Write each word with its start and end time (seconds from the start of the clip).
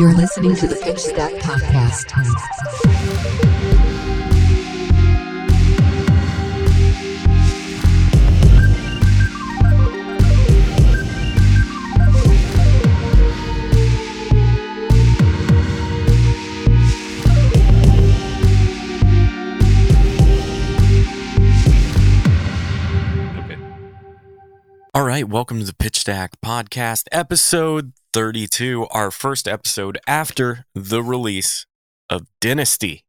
You're 0.00 0.14
listening 0.14 0.56
to 0.56 0.66
the 0.66 0.76
Pitch 0.76 1.00
Stack 1.00 1.34
Podcast. 1.42 2.08
All 25.00 25.06
right, 25.06 25.26
welcome 25.26 25.60
to 25.60 25.64
the 25.64 25.72
Pitch 25.74 26.00
Stack 26.00 26.38
Podcast, 26.44 27.04
episode 27.10 27.94
32, 28.12 28.86
our 28.90 29.10
first 29.10 29.48
episode 29.48 29.96
after 30.06 30.66
the 30.74 31.02
release 31.02 31.64
of 32.10 32.26
Dynasty, 32.42 33.06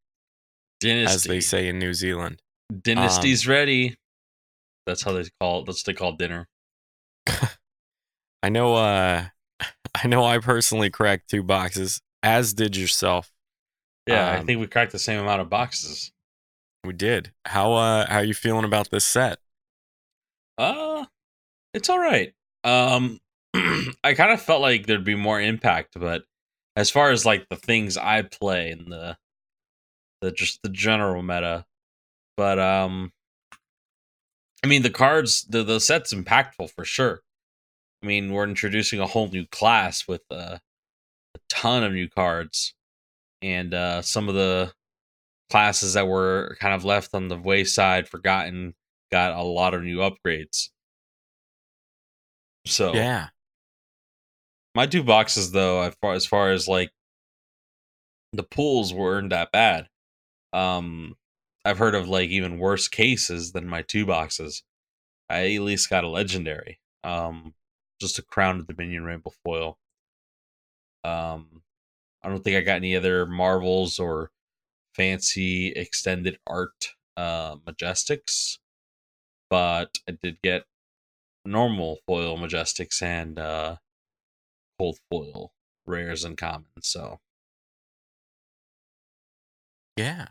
Dynasty. 0.79 1.13
as 1.13 1.23
they 1.25 1.41
say 1.41 1.67
in 1.67 1.79
New 1.79 1.93
Zealand. 1.93 2.41
Dynasty's 2.71 3.45
ready. 3.45 3.97
That's 4.87 5.03
how 5.03 5.11
they 5.11 5.25
call. 5.41 5.65
That's 5.65 5.81
what 5.85 5.85
they 5.87 5.93
call 5.99 6.13
dinner. 6.13 6.47
I 8.41 8.47
know 8.47 8.75
uh 8.75 9.25
I 9.93 10.07
know 10.07 10.23
I 10.23 10.37
personally 10.37 10.89
cracked 10.89 11.29
two 11.29 11.43
boxes, 11.43 11.99
as 12.23 12.53
did 12.53 12.77
yourself. 12.77 13.33
Yeah, 14.07 14.29
I 14.29 14.37
Um, 14.37 14.45
think 14.45 14.61
we 14.61 14.67
cracked 14.67 14.93
the 14.93 14.97
same 14.99 15.19
amount 15.19 15.41
of 15.41 15.49
boxes. 15.49 16.13
We 16.85 16.93
did. 16.93 17.33
How 17.47 17.73
uh 17.73 18.09
how 18.09 18.19
you 18.19 18.33
feeling 18.33 18.63
about 18.63 18.91
this 18.91 19.03
set? 19.03 19.39
Uh, 20.57 21.03
it's 21.73 21.89
all 21.89 21.99
right. 21.99 22.33
Um, 22.63 23.19
I 24.03 24.13
kind 24.15 24.31
of 24.31 24.41
felt 24.41 24.61
like 24.61 24.85
there'd 24.85 25.03
be 25.03 25.15
more 25.15 25.39
impact, 25.41 25.99
but 25.99 26.23
as 26.75 26.89
far 26.89 27.11
as 27.11 27.25
like 27.25 27.47
the 27.49 27.55
things 27.55 27.97
I 27.97 28.21
play 28.23 28.71
and 28.71 28.91
the 28.91 29.17
the 30.21 30.31
just 30.31 30.61
the 30.63 30.69
general 30.69 31.23
meta, 31.23 31.65
but 32.37 32.59
um, 32.59 33.11
I 34.63 34.67
mean 34.67 34.83
the 34.83 34.89
cards, 34.89 35.45
the 35.49 35.63
the 35.63 35.79
set's 35.79 36.13
impactful 36.13 36.71
for 36.71 36.85
sure. 36.85 37.21
I 38.03 38.07
mean, 38.07 38.31
we're 38.31 38.45
introducing 38.45 38.99
a 38.99 39.07
whole 39.07 39.27
new 39.27 39.45
class 39.47 40.07
with 40.07 40.21
uh, 40.31 40.57
a 41.35 41.39
ton 41.49 41.83
of 41.83 41.93
new 41.93 42.09
cards, 42.09 42.73
and 43.41 43.73
uh, 43.73 44.01
some 44.01 44.29
of 44.29 44.35
the 44.35 44.73
classes 45.49 45.93
that 45.93 46.07
were 46.07 46.57
kind 46.59 46.73
of 46.73 46.85
left 46.85 47.13
on 47.13 47.27
the 47.27 47.37
wayside, 47.37 48.07
forgotten, 48.07 48.73
got 49.11 49.33
a 49.37 49.43
lot 49.43 49.73
of 49.73 49.83
new 49.83 49.97
upgrades. 49.97 50.69
So 52.65 52.93
Yeah. 52.93 53.29
my 54.75 54.85
two 54.85 55.03
boxes 55.03 55.51
though, 55.51 55.81
as 55.81 55.95
far 56.01 56.13
as 56.13 56.25
far 56.25 56.51
as 56.51 56.67
like 56.67 56.91
the 58.33 58.43
pools 58.43 58.93
weren't 58.93 59.29
that 59.29 59.51
bad. 59.51 59.87
Um, 60.53 61.17
I've 61.65 61.79
heard 61.79 61.95
of 61.95 62.09
like 62.09 62.29
even 62.29 62.59
worse 62.59 62.87
cases 62.87 63.51
than 63.53 63.67
my 63.67 63.81
two 63.83 64.05
boxes. 64.05 64.63
I 65.29 65.55
at 65.55 65.61
least 65.61 65.89
got 65.89 66.03
a 66.05 66.09
legendary. 66.09 66.79
Um, 67.03 67.55
just 68.01 68.19
a 68.19 68.23
crown 68.23 68.59
of 68.59 68.67
Dominion 68.67 69.05
Rainbow 69.05 69.33
foil. 69.45 69.79
Um, 71.03 71.63
I 72.23 72.29
don't 72.29 72.43
think 72.43 72.57
I 72.57 72.61
got 72.61 72.77
any 72.77 72.95
other 72.95 73.25
marvels 73.25 73.99
or 73.99 74.31
fancy 74.95 75.69
extended 75.69 76.39
art 76.47 76.95
uh 77.17 77.57
majestics, 77.57 78.59
but 79.49 79.99
I 80.07 80.13
did 80.13 80.41
get 80.43 80.65
normal 81.45 81.99
foil 82.07 82.37
majestics 82.37 83.01
and 83.01 83.39
uh 83.39 83.77
cold 84.77 84.99
foil 85.09 85.53
rares 85.85 86.23
and 86.25 86.37
commons. 86.37 86.67
So 86.81 87.19
Yeah. 89.97 90.27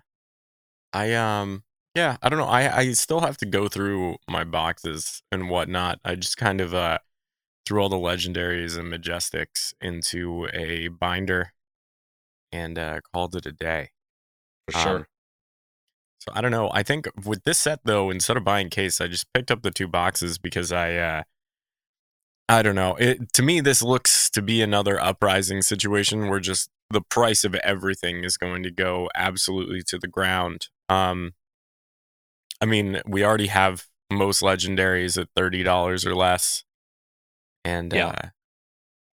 I 0.92 1.14
um 1.14 1.64
yeah, 1.94 2.16
I 2.22 2.28
don't 2.28 2.38
know. 2.38 2.46
I 2.46 2.76
I 2.78 2.92
still 2.92 3.20
have 3.20 3.36
to 3.38 3.46
go 3.46 3.68
through 3.68 4.16
my 4.28 4.44
boxes 4.44 5.22
and 5.32 5.50
whatnot. 5.50 6.00
I 6.04 6.14
just 6.16 6.36
kind 6.36 6.60
of 6.60 6.74
uh 6.74 6.98
threw 7.66 7.82
all 7.82 7.88
the 7.88 7.96
legendaries 7.96 8.78
and 8.78 8.92
majestics 8.92 9.74
into 9.80 10.48
a 10.54 10.88
binder 10.88 11.52
and 12.52 12.78
uh 12.78 13.00
called 13.12 13.34
it 13.36 13.46
a 13.46 13.52
day. 13.52 13.90
for 14.66 14.72
sure. 14.72 14.98
Um, 14.98 15.06
So 16.20 16.30
I 16.34 16.40
don't 16.42 16.50
know. 16.50 16.70
I 16.72 16.82
think 16.82 17.08
with 17.24 17.44
this 17.44 17.58
set 17.58 17.80
though, 17.84 18.10
instead 18.10 18.36
of 18.36 18.44
buying 18.44 18.68
case, 18.68 19.00
I 19.00 19.08
just 19.08 19.32
picked 19.32 19.50
up 19.50 19.62
the 19.62 19.70
two 19.70 19.88
boxes 19.88 20.38
because 20.38 20.70
I 20.70 20.94
uh 20.96 21.22
I 22.48 22.62
don't 22.62 22.74
know. 22.74 22.96
It 22.96 23.32
to 23.34 23.42
me 23.42 23.60
this 23.60 23.82
looks 23.82 24.28
to 24.30 24.42
be 24.42 24.60
another 24.60 25.00
uprising 25.00 25.62
situation 25.62 26.28
where 26.28 26.40
just 26.40 26.68
the 26.90 27.00
price 27.00 27.44
of 27.44 27.54
everything 27.56 28.24
is 28.24 28.36
going 28.36 28.62
to 28.64 28.70
go 28.70 29.08
absolutely 29.14 29.82
to 29.84 29.98
the 29.98 30.08
ground. 30.08 30.68
Um 30.88 31.32
I 32.60 32.66
mean, 32.66 33.00
we 33.06 33.24
already 33.24 33.46
have 33.46 33.86
most 34.12 34.42
legendaries 34.42 35.16
at 35.20 35.28
$30 35.34 36.04
or 36.04 36.14
less. 36.14 36.64
And 37.64 37.92
Yeah. 37.92 38.08
uh 38.08 38.28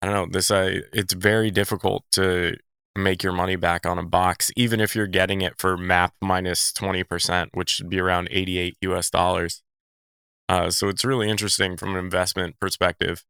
I 0.03 0.07
don't 0.07 0.15
know, 0.15 0.27
this 0.33 0.51
uh 0.51 0.81
it's 0.93 1.15
very 1.15 1.51
difficult 1.53 2.05
to 2.13 2.57
make 2.97 3.23
your 3.23 3.33
money 3.33 3.57
back 3.57 3.87
on 3.87 3.99
a 3.99 4.03
box, 4.03 4.51
even 4.57 4.81
if 4.81 4.95
you're 4.95 5.07
getting 5.07 5.43
it 5.43 5.59
for 5.59 5.77
map 5.77 6.15
minus 6.21 6.73
20%, 6.73 7.49
which 7.53 7.71
should 7.71 7.89
be 7.89 8.01
around 8.01 8.29
88 8.31 8.77
US 8.83 9.11
dollars. 9.11 9.63
Uh, 10.49 10.71
so 10.71 10.89
it's 10.89 11.05
really 11.05 11.29
interesting 11.29 11.77
from 11.77 11.97
an 11.97 12.05
investment 12.05 12.59
perspective. 12.61 13.25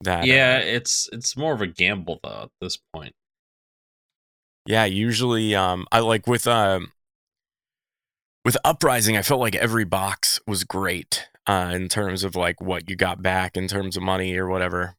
That 0.00 0.26
yeah, 0.26 0.60
uh, 0.62 0.66
it's 0.66 1.08
it's 1.12 1.36
more 1.36 1.52
of 1.52 1.60
a 1.60 1.66
gamble 1.66 2.20
though 2.22 2.42
at 2.44 2.50
this 2.60 2.78
point. 2.94 3.14
yeah. 4.64 4.84
Usually, 4.84 5.56
um, 5.56 5.86
I 5.90 5.98
like 5.98 6.28
with 6.28 6.46
um, 6.46 6.92
with 8.44 8.56
uprising, 8.64 9.16
I 9.16 9.22
felt 9.22 9.40
like 9.40 9.56
every 9.56 9.84
box 9.84 10.38
was 10.46 10.62
great 10.62 11.26
uh, 11.48 11.72
in 11.74 11.88
terms 11.88 12.22
of 12.22 12.36
like 12.36 12.60
what 12.60 12.88
you 12.88 12.94
got 12.94 13.22
back 13.22 13.56
in 13.56 13.66
terms 13.66 13.96
of 13.96 14.02
money 14.04 14.36
or 14.36 14.46
whatever. 14.46 14.94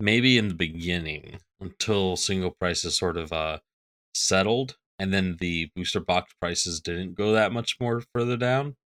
Maybe 0.00 0.38
in 0.38 0.48
the 0.48 0.54
beginning 0.54 1.40
until 1.60 2.16
single 2.16 2.50
prices 2.50 2.98
sort 2.98 3.16
of 3.16 3.32
uh 3.32 3.58
settled 4.14 4.76
and 4.98 5.12
then 5.12 5.36
the 5.40 5.70
booster 5.76 6.00
box 6.00 6.34
prices 6.40 6.80
didn't 6.80 7.14
go 7.14 7.32
that 7.32 7.52
much 7.52 7.78
more 7.80 8.02
further 8.14 8.36
down. 8.36 8.76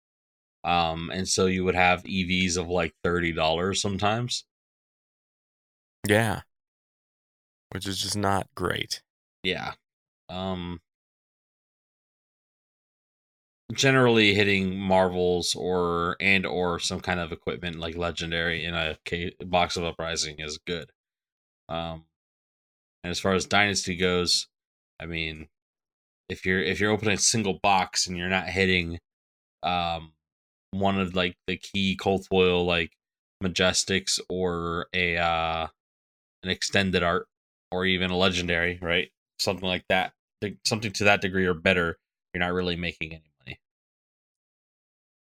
Um 0.64 1.10
and 1.12 1.28
so 1.28 1.46
you 1.46 1.64
would 1.64 1.74
have 1.76 2.04
EVs 2.04 2.56
of 2.56 2.68
like 2.68 2.94
$30 3.04 3.80
sometimes. 3.80 4.44
Yeah, 6.06 6.42
which 7.70 7.86
is 7.86 8.00
just 8.00 8.16
not 8.16 8.48
great. 8.54 9.02
Yeah. 9.42 9.74
Um 10.28 10.80
generally 13.72 14.34
hitting 14.34 14.78
marvels 14.78 15.54
or 15.54 16.16
and 16.20 16.44
or 16.44 16.78
some 16.80 17.00
kind 17.00 17.20
of 17.20 17.30
equipment 17.32 17.78
like 17.78 17.96
legendary 17.96 18.64
in 18.64 18.74
a 18.74 18.98
box 19.46 19.76
of 19.76 19.84
uprising 19.84 20.36
is 20.40 20.58
good. 20.58 20.90
Um 21.70 22.04
and 23.02 23.10
as 23.10 23.18
far 23.20 23.34
as 23.34 23.46
dynasty 23.46 23.96
goes, 23.96 24.48
I 25.00 25.06
mean 25.06 25.48
if 26.28 26.44
you're 26.46 26.62
if 26.62 26.80
you're 26.80 26.92
opening 26.92 27.14
a 27.14 27.18
single 27.18 27.58
box 27.62 28.06
and 28.06 28.16
you're 28.16 28.28
not 28.28 28.48
hitting 28.48 28.98
um 29.62 30.12
one 30.72 30.98
of 31.00 31.14
like 31.14 31.34
the 31.46 31.56
key 31.56 31.96
cold 31.96 32.26
foil 32.26 32.64
like 32.64 32.92
majestics 33.42 34.20
or 34.28 34.86
a 34.94 35.16
uh 35.16 35.66
an 36.42 36.50
extended 36.50 37.02
art 37.02 37.26
or 37.72 37.84
even 37.84 38.10
a 38.10 38.16
legendary, 38.16 38.78
right? 38.82 39.10
Something 39.38 39.68
like 39.68 39.84
that. 39.88 40.12
Something 40.66 40.92
to 40.92 41.04
that 41.04 41.20
degree 41.20 41.46
or 41.46 41.54
better, 41.54 41.98
you're 42.32 42.40
not 42.40 42.52
really 42.52 42.76
making 42.76 43.12
any 43.12 43.30
money. 43.44 43.60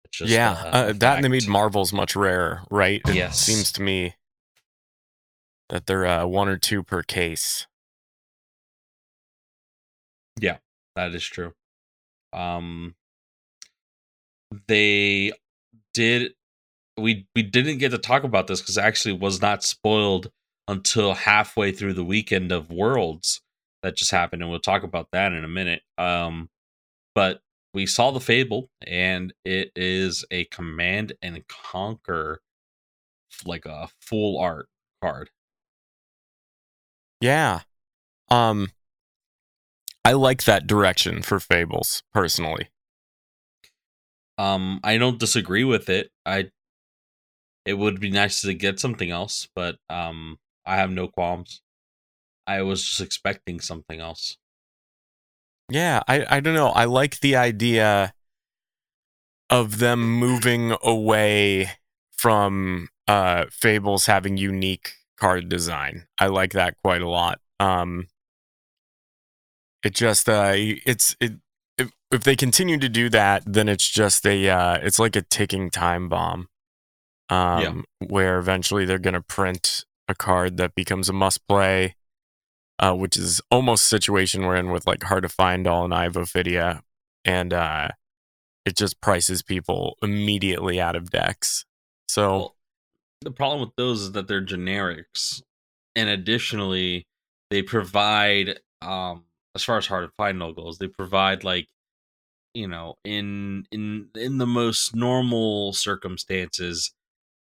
It's 0.03 0.17
just 0.17 0.33
yeah, 0.33 0.51
uh, 0.51 0.65
uh, 0.65 0.93
that 0.93 1.23
and 1.23 1.31
made. 1.31 1.47
Marvels 1.47 1.93
much 1.93 2.15
rarer, 2.15 2.63
right? 2.69 3.01
It 3.07 3.15
Yes. 3.15 3.45
seems 3.45 3.71
to 3.73 3.81
me 3.81 4.15
that 5.69 5.85
they're 5.85 6.05
uh, 6.05 6.25
one 6.25 6.47
or 6.47 6.57
two 6.57 6.83
per 6.83 7.03
case. 7.03 7.67
Yeah, 10.39 10.57
that 10.95 11.13
is 11.13 11.23
true. 11.23 11.53
Um, 12.33 12.95
they 14.67 15.31
did. 15.93 16.33
We 16.97 17.27
we 17.35 17.43
didn't 17.43 17.79
get 17.79 17.91
to 17.91 17.97
talk 17.97 18.23
about 18.23 18.47
this 18.47 18.61
because 18.61 18.77
actually 18.77 19.13
was 19.13 19.41
not 19.41 19.63
spoiled 19.63 20.31
until 20.67 21.13
halfway 21.13 21.71
through 21.71 21.93
the 21.93 22.03
weekend 22.03 22.51
of 22.51 22.71
Worlds 22.71 23.41
that 23.83 23.95
just 23.95 24.11
happened, 24.11 24.41
and 24.41 24.51
we'll 24.51 24.59
talk 24.59 24.83
about 24.83 25.09
that 25.11 25.31
in 25.33 25.43
a 25.43 25.49
minute. 25.49 25.81
Um, 25.97 26.49
but 27.13 27.41
we 27.73 27.85
saw 27.85 28.11
the 28.11 28.19
Fable, 28.19 28.69
and 28.85 29.33
it 29.43 29.71
is 29.75 30.25
a 30.31 30.45
Command 30.45 31.13
and 31.21 31.45
Conquer, 31.47 32.41
like 33.45 33.65
a 33.65 33.89
full 34.01 34.39
art 34.39 34.67
card. 35.01 35.29
Yeah. 37.21 37.61
Um 38.29 38.69
I 40.03 40.13
like 40.13 40.43
that 40.43 40.67
direction 40.67 41.23
for 41.23 41.39
Fables 41.39 42.03
personally. 42.13 42.69
Um, 44.37 44.79
I 44.83 44.97
don't 44.97 45.17
disagree 45.17 45.63
with 45.63 45.89
it. 45.89 46.11
I 46.25 46.49
it 47.65 47.73
would 47.75 47.99
be 47.99 48.11
nice 48.11 48.41
to 48.41 48.53
get 48.53 48.79
something 48.79 49.09
else, 49.09 49.47
but 49.55 49.77
um, 49.89 50.37
I 50.65 50.75
have 50.75 50.91
no 50.91 51.07
qualms. 51.07 51.61
I 52.45 52.61
was 52.61 52.83
just 52.83 53.01
expecting 53.01 53.59
something 53.59 53.99
else. 53.99 54.37
Yeah, 55.69 56.01
I 56.07 56.37
I 56.37 56.39
don't 56.39 56.53
know. 56.53 56.67
I 56.69 56.85
like 56.85 57.21
the 57.21 57.35
idea 57.35 58.13
of 59.49 59.79
them 59.79 60.19
moving 60.19 60.75
away 60.83 61.71
from 62.15 62.89
uh 63.07 63.45
Fables 63.49 64.05
having 64.05 64.37
unique 64.37 64.93
card 65.17 65.49
design. 65.49 66.07
I 66.19 66.27
like 66.27 66.53
that 66.53 66.75
quite 66.83 67.01
a 67.01 67.09
lot. 67.09 67.39
Um 67.59 68.07
it 69.83 69.93
just 69.93 70.27
uh 70.27 70.53
it's 70.55 71.15
it 71.19 71.33
if, 71.77 71.91
if 72.11 72.23
they 72.23 72.35
continue 72.35 72.77
to 72.77 72.89
do 72.89 73.09
that, 73.09 73.43
then 73.45 73.67
it's 73.67 73.87
just 73.89 74.25
a 74.25 74.49
uh 74.49 74.77
it's 74.81 74.99
like 74.99 75.15
a 75.15 75.21
ticking 75.21 75.69
time 75.69 76.09
bomb. 76.09 76.47
Um 77.29 77.85
where 77.99 78.37
eventually 78.39 78.85
they're 78.85 78.99
gonna 78.99 79.21
print 79.21 79.85
a 80.07 80.15
card 80.15 80.57
that 80.57 80.75
becomes 80.75 81.09
a 81.09 81.13
must 81.13 81.47
play. 81.47 81.95
Uh, 82.77 82.93
which 82.93 83.15
is 83.15 83.39
almost 83.49 83.85
situation 83.85 84.45
we're 84.45 84.57
in 84.57 84.69
with 84.69 84.85
like 84.85 85.01
Heart 85.03 85.23
of 85.23 85.33
Fyendal 85.33 85.85
and 85.85 85.93
Eye 85.93 86.07
of 86.07 86.13
Ophidia. 86.15 86.81
And 87.23 87.53
uh 87.53 87.89
it 88.65 88.75
just 88.75 88.99
prices 88.99 89.43
people 89.43 89.95
immediately 90.01 90.81
out 90.81 90.95
of 90.95 91.09
decks. 91.11 91.65
So 92.07 92.29
Well, 92.31 92.54
the 93.21 93.31
problem 93.31 93.61
with 93.61 93.75
those 93.77 94.01
is 94.01 94.11
that 94.13 94.27
they're 94.27 94.45
generics, 94.45 95.41
and 95.95 96.09
additionally, 96.09 97.07
they 97.49 97.61
provide, 97.61 98.59
um, 98.81 99.25
as 99.55 99.63
far 99.63 99.77
as 99.77 99.87
hard 99.87 100.07
to 100.07 100.13
find 100.15 100.39
no 100.39 100.53
goals, 100.53 100.77
they 100.77 100.87
provide 100.87 101.43
like, 101.43 101.67
you 102.53 102.67
know, 102.67 102.95
in 103.05 103.65
in 103.71 104.09
in 104.15 104.37
the 104.37 104.47
most 104.47 104.95
normal 104.95 105.73
circumstances, 105.73 106.93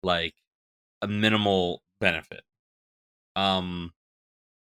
like 0.04 0.36
a 1.02 1.08
minimal 1.08 1.81
benefit. 2.02 2.44
Um, 3.36 3.94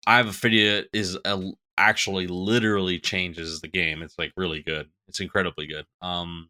Eye 0.08 0.20
of 0.22 0.28
Ophidia 0.28 0.86
is 0.94 1.18
a, 1.26 1.52
actually 1.78 2.28
literally 2.28 3.00
changes 3.00 3.62
the 3.62 3.68
game. 3.68 4.02
It's 4.02 4.18
like 4.20 4.34
really 4.38 4.62
good. 4.62 4.90
It's 5.08 5.20
incredibly 5.20 5.68
good. 5.68 5.86
Um, 6.02 6.50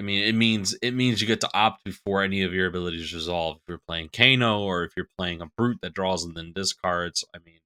I 0.00 0.02
mean, 0.02 0.24
it 0.24 0.34
means 0.34 0.74
it 0.80 0.92
means 0.92 1.20
you 1.20 1.26
get 1.26 1.42
to 1.42 1.50
opt 1.52 1.84
before 1.84 2.22
any 2.22 2.42
of 2.42 2.54
your 2.54 2.66
abilities 2.66 3.12
resolve. 3.12 3.58
If 3.58 3.62
you're 3.68 3.82
playing 3.86 4.08
Kano 4.16 4.60
or 4.62 4.82
if 4.82 4.92
you're 4.96 5.10
playing 5.18 5.42
a 5.42 5.46
brute 5.58 5.80
that 5.82 5.92
draws 5.92 6.24
and 6.24 6.34
then 6.34 6.54
discards, 6.54 7.22
I 7.36 7.38
mean, 7.44 7.58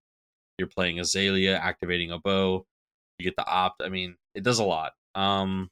you're 0.58 0.66
playing 0.66 0.98
Azalea 0.98 1.56
activating 1.56 2.10
a 2.10 2.18
bow, 2.18 2.66
you 3.20 3.24
get 3.24 3.36
to 3.36 3.46
opt. 3.46 3.82
I 3.84 3.88
mean, 3.88 4.16
it 4.34 4.42
does 4.42 4.58
a 4.58 4.64
lot. 4.64 4.94
Um, 5.14 5.70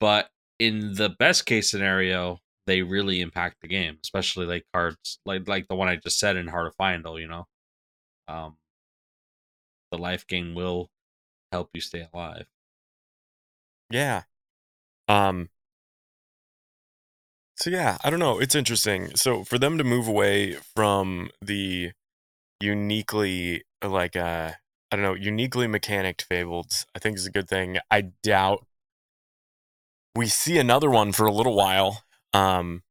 but 0.00 0.30
in 0.58 0.94
the 0.94 1.10
best 1.10 1.46
case 1.46 1.70
scenario, 1.70 2.40
they 2.66 2.82
really 2.82 3.20
impact 3.20 3.58
the 3.62 3.68
game, 3.68 3.98
especially 4.02 4.46
like 4.46 4.64
cards 4.74 5.20
like 5.24 5.46
like 5.46 5.68
the 5.68 5.76
one 5.76 5.88
I 5.88 5.94
just 5.94 6.18
said 6.18 6.36
in 6.36 6.48
Heart 6.48 6.66
of 6.66 6.76
Fyendal. 6.76 7.20
You 7.20 7.28
know, 7.28 7.46
um, 8.26 8.56
the 9.92 9.98
life 9.98 10.26
gain 10.26 10.56
will 10.56 10.90
help 11.52 11.70
you 11.72 11.80
stay 11.80 12.08
alive. 12.12 12.46
Yeah. 13.90 14.22
Um 15.08 15.48
So 17.56 17.70
yeah, 17.70 17.98
I 18.02 18.10
don't 18.10 18.18
know, 18.18 18.38
it's 18.38 18.54
interesting. 18.54 19.14
So 19.16 19.44
for 19.44 19.58
them 19.58 19.78
to 19.78 19.84
move 19.84 20.08
away 20.08 20.54
from 20.74 21.30
the 21.40 21.92
uniquely 22.60 23.64
like 23.84 24.16
uh 24.16 24.52
I 24.92 24.96
don't 24.96 25.04
know, 25.04 25.14
uniquely 25.14 25.66
mechanicked 25.68 26.22
fabled, 26.22 26.72
I 26.94 27.00
think 27.00 27.16
is 27.18 27.26
a 27.26 27.32
good 27.32 27.48
thing. 27.48 27.78
I 27.90 28.02
doubt 28.22 28.66
we 30.14 30.26
see 30.26 30.58
another 30.58 30.90
one 30.90 31.12
for 31.12 31.26
a 31.26 31.32
little 31.32 31.54
while. 31.54 32.04
Um 32.32 32.82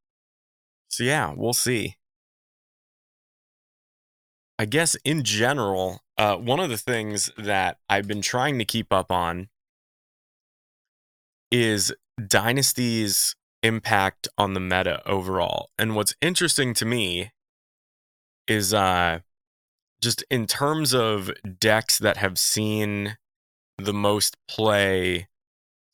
so 0.90 1.04
yeah, 1.04 1.34
we'll 1.36 1.54
see. 1.54 1.98
I 4.60 4.66
guess 4.66 4.96
in 5.04 5.24
general, 5.24 6.02
uh, 6.18 6.36
one 6.36 6.60
of 6.60 6.70
the 6.70 6.78
things 6.78 7.32
that 7.38 7.80
I've 7.90 8.08
been 8.08 8.22
trying 8.22 8.60
to 8.60 8.66
keep 8.66 8.94
up 8.94 9.12
on 9.12 9.50
is 11.52 11.94
Dynasty's 12.28 13.36
impact 13.64 14.28
on 14.38 14.54
the 14.54 14.60
meta 14.60 15.02
overall. 15.08 15.70
And 15.78 15.96
what's 15.96 16.16
interesting 16.22 16.74
to 16.76 16.86
me 16.86 17.32
is 18.48 18.74
uh, 18.74 19.20
just 20.02 20.24
in 20.30 20.48
terms 20.48 20.94
of 20.94 21.32
decks 21.60 21.98
that 22.00 22.18
have 22.18 22.40
seen 22.40 23.18
the 23.78 23.94
most 23.94 24.38
play 24.48 25.28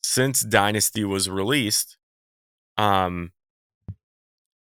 since 0.04 0.42
Dynasty 0.42 1.04
was 1.04 1.30
released, 1.30 1.98
um, 2.78 3.32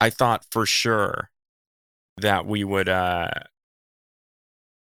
I 0.01 0.09
thought 0.09 0.45
for 0.51 0.65
sure 0.65 1.29
that 2.17 2.45
we 2.45 2.63
would 2.63 2.89
uh, 2.89 3.29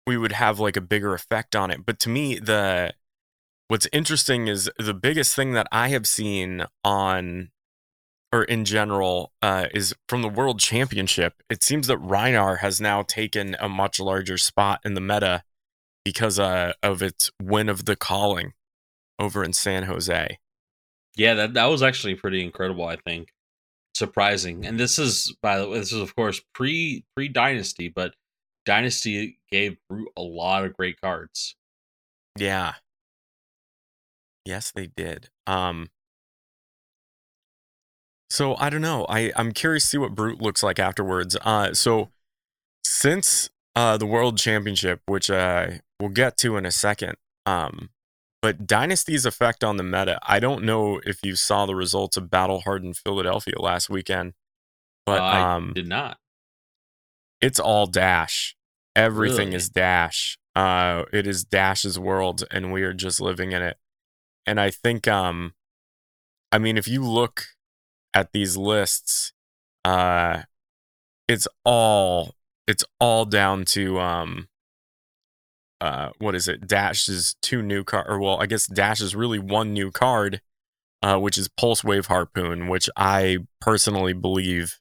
we 0.06 0.18
would 0.18 0.34
have 0.34 0.60
like 0.60 0.75
a 0.75 0.81
bigger 0.81 1.13
effect 1.13 1.56
on 1.56 1.72
it. 1.72 1.86
But 1.86 2.00
to 2.01 2.10
me, 2.10 2.40
the 2.40 2.94
what's 3.73 3.87
interesting 3.91 4.47
is 4.47 4.69
the 4.77 4.93
biggest 4.93 5.35
thing 5.35 5.53
that 5.53 5.65
I 5.71 5.87
have 5.87 6.05
seen 6.05 6.63
on 6.83 7.49
or 8.31 8.43
in 8.43 8.65
general 8.65 9.31
uh, 9.41 9.65
is 9.73 9.95
from 10.07 10.21
the 10.21 10.29
World 10.29 10.59
Championship. 10.59 11.41
It 11.49 11.63
seems 11.63 11.87
that 11.87 11.97
Rhinar 11.97 12.59
has 12.59 12.79
now 12.79 13.01
taken 13.01 13.55
a 13.59 13.67
much 13.67 13.99
larger 13.99 14.37
spot 14.37 14.79
in 14.85 14.93
the 14.93 15.01
meta 15.01 15.41
because 16.05 16.37
uh, 16.37 16.73
of 16.83 17.01
its 17.01 17.31
win 17.41 17.67
of 17.67 17.85
the 17.85 17.95
calling 17.95 18.53
over 19.17 19.43
in 19.43 19.53
San 19.53 19.85
Jose. 19.85 20.37
Yeah, 21.15 21.33
that 21.33 21.55
that 21.55 21.65
was 21.65 21.81
actually 21.81 22.13
pretty 22.13 22.43
incredible. 22.43 22.85
I 22.85 22.97
think 22.97 23.29
surprising. 23.95 24.67
And 24.67 24.79
this 24.79 24.99
is, 24.99 25.35
by 25.41 25.57
the 25.57 25.67
way, 25.67 25.79
this 25.79 25.91
is 25.91 25.99
of 25.99 26.15
course 26.15 26.39
pre 26.53 27.05
pre 27.15 27.27
Dynasty, 27.27 27.89
but 27.89 28.13
Dynasty 28.67 29.39
gave 29.49 29.77
Brute 29.89 30.09
a 30.15 30.21
lot 30.21 30.63
of 30.63 30.77
great 30.77 31.01
cards. 31.01 31.55
Yeah. 32.37 32.73
Yes, 34.45 34.72
they 34.72 34.88
did. 34.88 35.30
Um 35.48 35.90
so 38.30 38.56
I 38.57 38.69
don't 38.69 38.81
know. 38.81 39.06
I 39.10 39.31
I'm 39.36 39.51
curious 39.51 39.84
to 39.84 39.90
see 39.90 39.98
what 39.98 40.16
Brute 40.16 40.42
looks 40.42 40.63
like 40.63 40.80
afterwards. 40.80 41.38
Uh 41.42 41.74
so 41.74 42.10
since 42.84 43.50
uh 43.75 43.98
the 43.98 44.06
World 44.06 44.38
Championship, 44.38 45.01
which 45.06 45.30
uh 45.30 45.68
we'll 46.00 46.10
get 46.10 46.38
to 46.38 46.57
in 46.57 46.66
a 46.66 46.72
second, 46.72 47.16
um 47.45 47.90
but 48.42 48.68
Dynasty's 48.68 49.25
effect 49.25 49.63
on 49.63 49.78
the 49.78 49.84
meta, 49.84 50.19
I 50.24 50.40
don't 50.42 50.66
know 50.66 51.00
if 51.06 51.19
you 51.24 51.36
saw 51.36 51.66
the 51.66 51.75
results 51.75 52.18
of 52.18 52.30
Battle 52.30 52.60
Hardened 52.62 52.98
Philadelphia 52.98 53.57
last 53.57 53.90
weekend, 53.90 54.34
but 55.06 55.22
Uh, 55.22 55.24
I 55.24 55.56
um 55.56 55.72
did 55.74 55.88
not. 55.88 56.18
it's 57.40 57.60
all 57.60 57.86
dash 57.88 58.56
everything 58.95 59.48
Really? 59.48 59.56
is 59.56 59.69
dash 59.69 60.38
uh 60.56 61.04
it 61.14 61.26
is 61.26 61.44
dash's 61.44 61.97
world 61.97 62.44
and 62.52 62.71
we 62.71 62.83
are 62.83 62.94
just 62.94 63.19
living 63.21 63.52
in 63.54 63.62
it 63.64 63.78
and 64.45 64.59
i 64.59 64.69
think 64.69 65.07
um 65.07 65.54
i 66.52 66.57
mean 66.57 66.78
if 66.78 66.88
you 66.88 67.04
look 67.04 67.45
at 68.14 68.31
these 68.31 68.56
lists 68.57 69.33
uh 69.85 70.44
it's 71.28 71.47
all 71.66 72.35
it's 72.68 72.85
all 73.00 73.26
down 73.26 73.66
to 73.66 74.00
um 74.00 74.47
uh 75.81 76.09
what 76.19 76.35
is 76.35 76.47
it 76.47 76.68
dash's 76.68 77.35
two 77.42 77.62
new 77.62 77.83
card 77.83 78.06
or 78.07 78.19
well 78.19 78.42
i 78.42 78.45
guess 78.45 78.68
dash 78.68 79.02
is 79.02 79.16
really 79.16 79.40
one 79.40 79.73
new 79.73 79.92
card 79.92 80.42
uh 81.02 81.18
which 81.18 81.38
is 81.38 81.47
pulse 81.47 81.83
wave 81.83 82.07
harpoon 82.07 82.68
which 82.68 82.90
i 82.95 83.38
personally 83.59 84.14
believe 84.14 84.80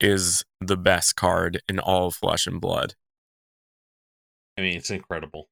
is 0.00 0.44
the 0.60 0.76
best 0.76 1.14
card 1.14 1.60
in 1.68 1.78
all 1.78 2.08
of 2.08 2.14
flesh 2.14 2.46
and 2.46 2.60
blood 2.60 2.94
I 4.56 4.60
mean, 4.60 4.76
it's 4.76 4.90
incredible. 4.90 5.48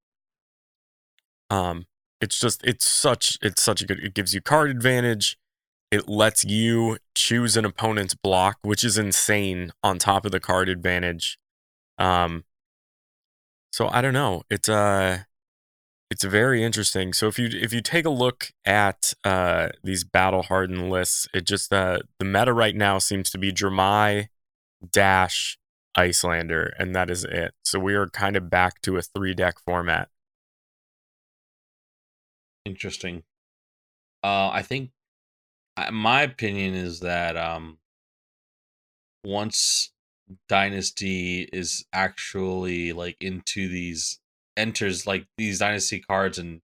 Um, 1.49 1.87
it's 2.20 2.38
just 2.38 2.64
it's 2.64 2.86
such 2.86 3.38
it's 3.42 3.62
such 3.62 3.82
a 3.82 3.86
good. 3.86 4.00
It 4.00 4.14
gives 4.14 4.34
you 4.34 4.40
card 4.40 4.70
advantage. 4.70 5.36
It 5.90 6.08
lets 6.08 6.44
you 6.44 6.98
choose 7.14 7.56
an 7.56 7.64
opponent's 7.64 8.14
block, 8.14 8.58
which 8.62 8.84
is 8.84 8.98
insane. 8.98 9.72
On 9.82 9.98
top 9.98 10.24
of 10.24 10.32
the 10.32 10.40
card 10.40 10.68
advantage, 10.68 11.38
um, 11.98 12.44
so 13.72 13.88
I 13.88 14.00
don't 14.00 14.14
know. 14.14 14.42
It's 14.50 14.68
uh, 14.68 15.20
it's 16.10 16.24
very 16.24 16.62
interesting. 16.62 17.12
So 17.12 17.28
if 17.28 17.38
you 17.38 17.48
if 17.52 17.72
you 17.72 17.80
take 17.80 18.04
a 18.04 18.10
look 18.10 18.52
at 18.64 19.12
uh 19.24 19.68
these 19.82 20.04
battle 20.04 20.42
hardened 20.42 20.90
lists, 20.90 21.28
it 21.32 21.46
just 21.46 21.72
uh 21.72 22.00
the 22.18 22.24
meta 22.24 22.52
right 22.52 22.76
now 22.76 22.98
seems 22.98 23.30
to 23.30 23.38
be 23.38 23.52
Dromai, 23.52 24.28
Dash, 24.92 25.58
Iyslander, 25.96 26.70
and 26.78 26.94
that 26.94 27.10
is 27.10 27.24
it. 27.24 27.54
So 27.64 27.78
we 27.78 27.94
are 27.94 28.08
kind 28.08 28.36
of 28.36 28.50
back 28.50 28.82
to 28.82 28.96
a 28.96 29.02
three 29.02 29.34
deck 29.34 29.60
format. 29.64 30.08
Interesting. 32.64 33.25
Uh, 34.23 34.50
I 34.50 34.62
think 34.62 34.90
my 35.93 36.23
opinion 36.23 36.75
is 36.75 37.00
that 37.00 37.37
um, 37.37 37.79
once 39.25 39.93
Dynasty 40.49 41.49
is 41.52 41.85
actually 41.93 42.93
like 42.93 43.17
into 43.21 43.69
these 43.69 44.21
enters 44.57 45.07
like 45.07 45.26
these 45.37 45.59
Dynasty 45.59 46.00
cards 46.00 46.38
and 46.38 46.61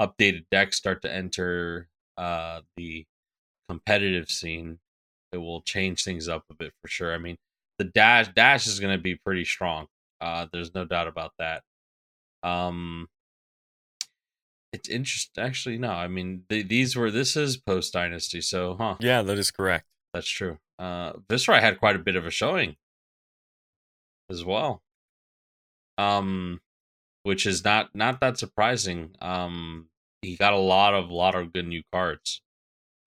updated 0.00 0.46
decks 0.50 0.76
start 0.78 1.02
to 1.02 1.12
enter 1.12 1.88
uh 2.16 2.60
the 2.76 3.04
competitive 3.68 4.30
scene, 4.30 4.78
it 5.32 5.38
will 5.38 5.62
change 5.62 6.04
things 6.04 6.28
up 6.28 6.44
a 6.50 6.54
bit 6.54 6.72
for 6.82 6.88
sure. 6.88 7.14
I 7.14 7.18
mean, 7.18 7.36
the 7.78 7.84
dash 7.84 8.28
dash 8.34 8.66
is 8.66 8.80
going 8.80 8.96
to 8.96 9.02
be 9.02 9.16
pretty 9.16 9.44
strong. 9.44 9.86
Uh, 10.20 10.46
there's 10.52 10.74
no 10.74 10.84
doubt 10.84 11.08
about 11.08 11.32
that. 11.38 11.62
Um, 12.42 13.08
it's 14.72 14.88
interesting. 14.88 15.42
Actually, 15.42 15.78
no. 15.78 15.90
I 15.90 16.08
mean, 16.08 16.44
th- 16.48 16.68
these 16.68 16.96
were. 16.96 17.10
This 17.10 17.36
is 17.36 17.56
post 17.56 17.92
Dynasty, 17.92 18.40
so 18.40 18.76
huh? 18.78 18.96
Yeah, 19.00 19.22
that 19.22 19.38
is 19.38 19.50
correct. 19.50 19.86
That's 20.14 20.28
true. 20.28 20.58
Uh, 20.78 21.12
Viserai 21.28 21.60
had 21.60 21.78
quite 21.78 21.96
a 21.96 22.00
bit 22.00 22.16
of 22.16 22.26
a 22.26 22.30
showing 22.30 22.76
as 24.30 24.44
well. 24.44 24.82
Um, 25.98 26.60
which 27.24 27.46
is 27.46 27.64
not 27.64 27.94
not 27.94 28.20
that 28.20 28.38
surprising. 28.38 29.14
Um, 29.20 29.88
he 30.22 30.36
got 30.36 30.52
a 30.52 30.58
lot 30.58 30.94
of 30.94 31.10
lot 31.10 31.34
of 31.34 31.52
good 31.52 31.66
new 31.66 31.82
cards. 31.92 32.42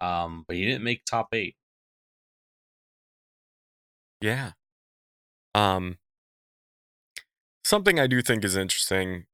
Um, 0.02 0.44
but 0.48 0.58
he 0.58 0.66
didn't 0.66 0.84
make 0.84 1.06
top 1.06 1.30
eight. 1.34 1.56
Yeah. 4.22 4.52
Um 5.56 5.98
something 7.64 8.00
I 8.00 8.08
do 8.08 8.22
think 8.22 8.44
is 8.44 8.56
interesting 8.56 9.26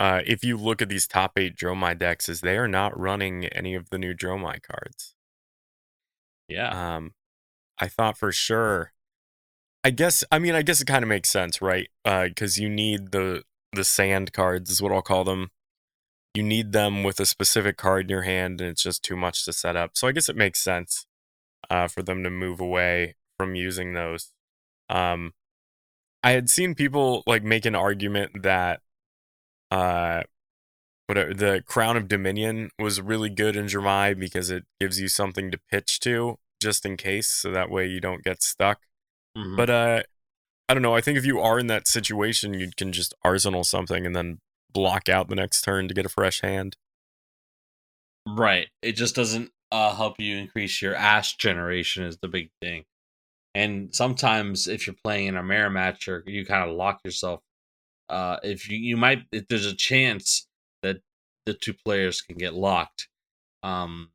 uh 0.00 0.22
if 0.26 0.44
you 0.44 0.58
look 0.58 0.82
at 0.82 0.90
these 0.90 1.06
top 1.08 1.38
8 1.38 1.56
Dromai 1.56 1.98
decks 1.98 2.28
is 2.28 2.42
they 2.42 2.58
are 2.58 2.68
not 2.68 2.98
running 2.98 3.46
any 3.46 3.76
of 3.76 3.90
the 3.90 3.98
new 3.98 4.14
Dromai 4.14 4.62
cards. 4.62 5.14
Yeah. 6.48 6.96
Um 6.96 7.14
I 7.80 7.88
thought 7.88 8.18
for 8.18 8.32
sure 8.32 8.92
I 9.84 9.90
guess 9.90 10.24
I 10.32 10.38
mean 10.40 10.54
I 10.54 10.62
guess 10.62 10.80
it 10.80 10.86
kind 10.86 11.04
of 11.04 11.08
makes 11.08 11.30
sense, 11.30 11.62
right? 11.62 11.88
Uh 12.04 12.28
cuz 12.36 12.58
you 12.58 12.68
need 12.70 13.12
the 13.12 13.44
the 13.74 13.84
sand 13.84 14.32
cards 14.32 14.70
is 14.70 14.82
what 14.82 14.92
I'll 14.92 15.02
call 15.02 15.24
them. 15.24 15.50
You 16.34 16.42
need 16.44 16.72
them 16.72 17.04
with 17.04 17.20
a 17.20 17.26
specific 17.26 17.76
card 17.78 18.06
in 18.06 18.10
your 18.10 18.22
hand 18.22 18.60
and 18.60 18.70
it's 18.70 18.82
just 18.84 19.04
too 19.04 19.16
much 19.16 19.44
to 19.46 19.52
set 19.54 19.76
up. 19.76 19.92
So 19.96 20.08
I 20.08 20.12
guess 20.12 20.28
it 20.30 20.36
makes 20.36 20.60
sense 20.60 21.06
uh 21.70 21.88
for 21.88 22.02
them 22.02 22.24
to 22.24 22.30
move 22.30 22.60
away 22.60 23.16
from 23.38 23.54
using 23.56 23.94
those. 23.94 24.32
Um, 24.90 25.34
I 26.22 26.32
had 26.32 26.50
seen 26.50 26.74
people 26.74 27.22
like 27.26 27.42
make 27.44 27.66
an 27.66 27.74
argument 27.74 28.42
that 28.42 28.80
uh, 29.70 30.22
whatever 31.06 31.34
the 31.34 31.62
Crown 31.66 31.96
of 31.96 32.08
Dominion 32.08 32.70
was 32.78 33.00
really 33.00 33.30
good 33.30 33.56
in 33.56 33.66
Dromai 33.66 34.18
because 34.18 34.50
it 34.50 34.64
gives 34.80 35.00
you 35.00 35.08
something 35.08 35.50
to 35.50 35.58
pitch 35.70 36.00
to 36.00 36.38
just 36.60 36.84
in 36.84 36.96
case, 36.96 37.28
so 37.28 37.50
that 37.50 37.70
way 37.70 37.86
you 37.86 38.00
don't 38.00 38.22
get 38.22 38.42
stuck. 38.42 38.80
Mhm. 39.36 39.56
But 39.56 39.70
uh, 39.70 40.02
I 40.68 40.74
don't 40.74 40.82
know. 40.82 40.94
I 40.94 41.00
think 41.00 41.18
if 41.18 41.24
you 41.24 41.40
are 41.40 41.58
in 41.58 41.66
that 41.68 41.88
situation, 41.88 42.54
you 42.54 42.70
can 42.76 42.92
just 42.92 43.14
arsenal 43.24 43.64
something 43.64 44.06
and 44.06 44.14
then 44.14 44.38
block 44.72 45.08
out 45.08 45.28
the 45.28 45.34
next 45.34 45.62
turn 45.62 45.88
to 45.88 45.94
get 45.94 46.06
a 46.06 46.10
fresh 46.10 46.42
hand. 46.42 46.76
Right. 48.26 48.68
It 48.82 48.92
just 48.92 49.14
doesn't 49.16 49.50
uh, 49.72 49.94
help 49.94 50.20
you 50.20 50.36
increase 50.36 50.80
your 50.80 50.94
ash 50.94 51.36
generation 51.36 52.04
is 52.04 52.18
the 52.18 52.28
big 52.28 52.50
thing. 52.60 52.84
And 53.54 53.94
sometimes 53.94 54.68
if 54.68 54.86
you're 54.86 54.94
playing 55.02 55.26
in 55.26 55.36
a 55.36 55.42
mirror 55.42 55.70
match 55.70 56.06
or 56.06 56.22
you 56.26 56.46
kind 56.46 56.68
of 56.68 56.76
lock 56.76 57.00
yourself, 57.04 57.40
uh, 58.10 58.38
if 58.42 58.68
you, 58.68 58.78
you 58.78 58.96
might 58.96 59.24
if 59.32 59.48
there's 59.48 59.66
a 59.66 59.74
chance 59.74 60.48
that 60.82 60.98
the 61.46 61.54
two 61.54 61.74
players 61.74 62.20
can 62.20 62.36
get 62.36 62.54
locked 62.54 63.08
um 63.62 64.10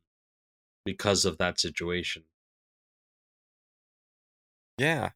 because 0.84 1.24
of 1.24 1.38
that 1.38 1.60
situation. 1.60 2.24
Yeah. 4.78 5.10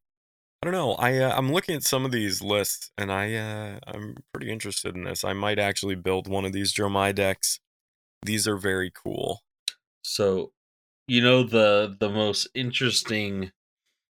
I 0.62 0.66
don't 0.66 0.74
know. 0.74 0.92
I 0.92 1.16
uh, 1.18 1.34
I'm 1.36 1.52
looking 1.52 1.74
at 1.74 1.84
some 1.84 2.04
of 2.04 2.12
these 2.12 2.42
lists 2.42 2.90
and 2.98 3.10
I 3.10 3.34
uh 3.34 3.78
I'm 3.86 4.16
pretty 4.34 4.50
interested 4.50 4.94
in 4.94 5.04
this. 5.04 5.24
I 5.24 5.32
might 5.32 5.58
actually 5.58 5.94
build 5.94 6.28
one 6.28 6.44
of 6.44 6.52
these 6.52 6.74
Dromai 6.74 7.14
decks. 7.14 7.60
These 8.24 8.46
are 8.46 8.58
very 8.58 8.90
cool. 8.90 9.40
So, 10.02 10.52
you 11.08 11.22
know 11.22 11.42
the 11.42 11.96
the 11.98 12.10
most 12.10 12.48
interesting 12.54 13.52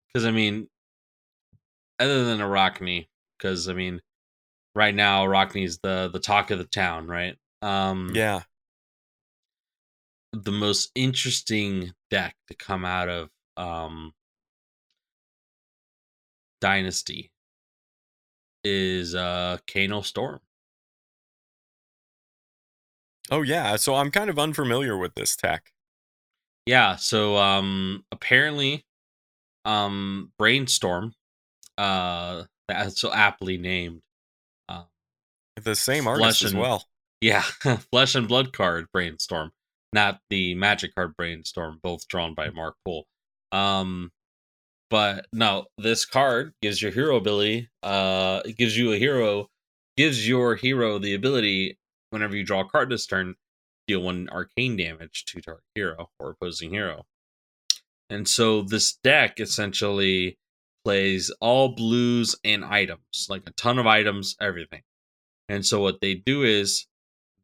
because 0.08 0.26
I 0.26 0.32
mean, 0.32 0.68
other 2.00 2.24
than 2.24 2.40
Arakni, 2.40 3.08
because 3.38 3.68
I 3.68 3.74
mean, 3.74 4.00
right 4.74 4.94
now 4.94 5.24
Rockney's 5.26 5.78
the 5.78 6.10
the 6.12 6.20
talk 6.20 6.50
of 6.50 6.58
the 6.58 6.64
town, 6.64 7.06
right? 7.06 7.36
Um, 7.62 8.12
Yeah. 8.14 8.42
the 10.32 10.52
most 10.52 10.90
interesting 10.94 11.92
deck 12.10 12.36
to 12.48 12.54
come 12.54 12.84
out 12.84 13.08
of 13.08 13.28
um 13.56 14.12
Dynasty 16.60 17.30
is 18.64 19.14
uh 19.14 19.58
Kano 19.66 20.00
Storm. 20.02 20.40
Oh 23.30 23.42
yeah. 23.42 23.76
So 23.76 23.94
I'm 23.94 24.10
kind 24.10 24.30
of 24.30 24.38
unfamiliar 24.38 24.96
with 24.96 25.14
this 25.14 25.36
tech. 25.36 25.72
Yeah, 26.66 26.96
so 26.96 27.36
um 27.36 28.04
apparently 28.12 28.84
um 29.64 30.32
Brainstorm 30.38 31.14
uh 31.78 32.44
that's 32.68 33.00
so 33.00 33.12
aptly 33.12 33.58
named. 33.58 34.02
The 35.60 35.74
same 35.74 36.04
Flesh 36.04 36.20
artist 36.20 36.42
as 36.44 36.52
and- 36.52 36.60
well. 36.60 36.84
yeah, 37.20 37.42
Flesh 37.92 38.14
and 38.14 38.26
Blood 38.28 38.52
card 38.52 38.86
Brainstorm, 38.92 39.52
not 39.92 40.20
the 40.30 40.54
Magic 40.54 40.94
card 40.94 41.14
Brainstorm, 41.16 41.78
both 41.82 42.08
drawn 42.08 42.34
by 42.34 42.50
Mark 42.50 42.76
Poole. 42.84 43.06
Um 43.52 44.10
but 44.90 45.26
no, 45.32 45.66
this 45.78 46.04
card 46.04 46.52
gives 46.60 46.82
your 46.82 46.90
hero 46.92 47.16
ability 47.16 47.68
uh 47.82 48.40
it 48.44 48.56
gives 48.56 48.76
you 48.76 48.92
a 48.92 48.98
hero 48.98 49.48
gives 49.96 50.26
your 50.28 50.54
hero 50.56 50.98
the 50.98 51.14
ability 51.14 51.78
whenever 52.10 52.34
you 52.36 52.44
draw 52.44 52.60
a 52.60 52.64
card 52.68 52.90
this 52.90 53.06
turn 53.06 53.34
deal 53.86 54.00
one 54.02 54.28
arcane 54.30 54.76
damage 54.76 55.24
to 55.26 55.40
target 55.40 55.64
hero 55.74 56.10
or 56.18 56.30
opposing 56.30 56.70
hero. 56.70 57.04
And 58.10 58.28
so 58.28 58.62
this 58.62 58.94
deck 59.02 59.40
essentially 59.40 60.38
plays 60.84 61.30
all 61.40 61.74
blues 61.74 62.34
and 62.44 62.64
items, 62.64 63.26
like 63.28 63.42
a 63.46 63.52
ton 63.52 63.78
of 63.78 63.86
items, 63.86 64.36
everything. 64.40 64.82
And 65.52 65.66
so 65.66 65.82
what 65.82 66.00
they 66.00 66.14
do 66.14 66.44
is 66.44 66.86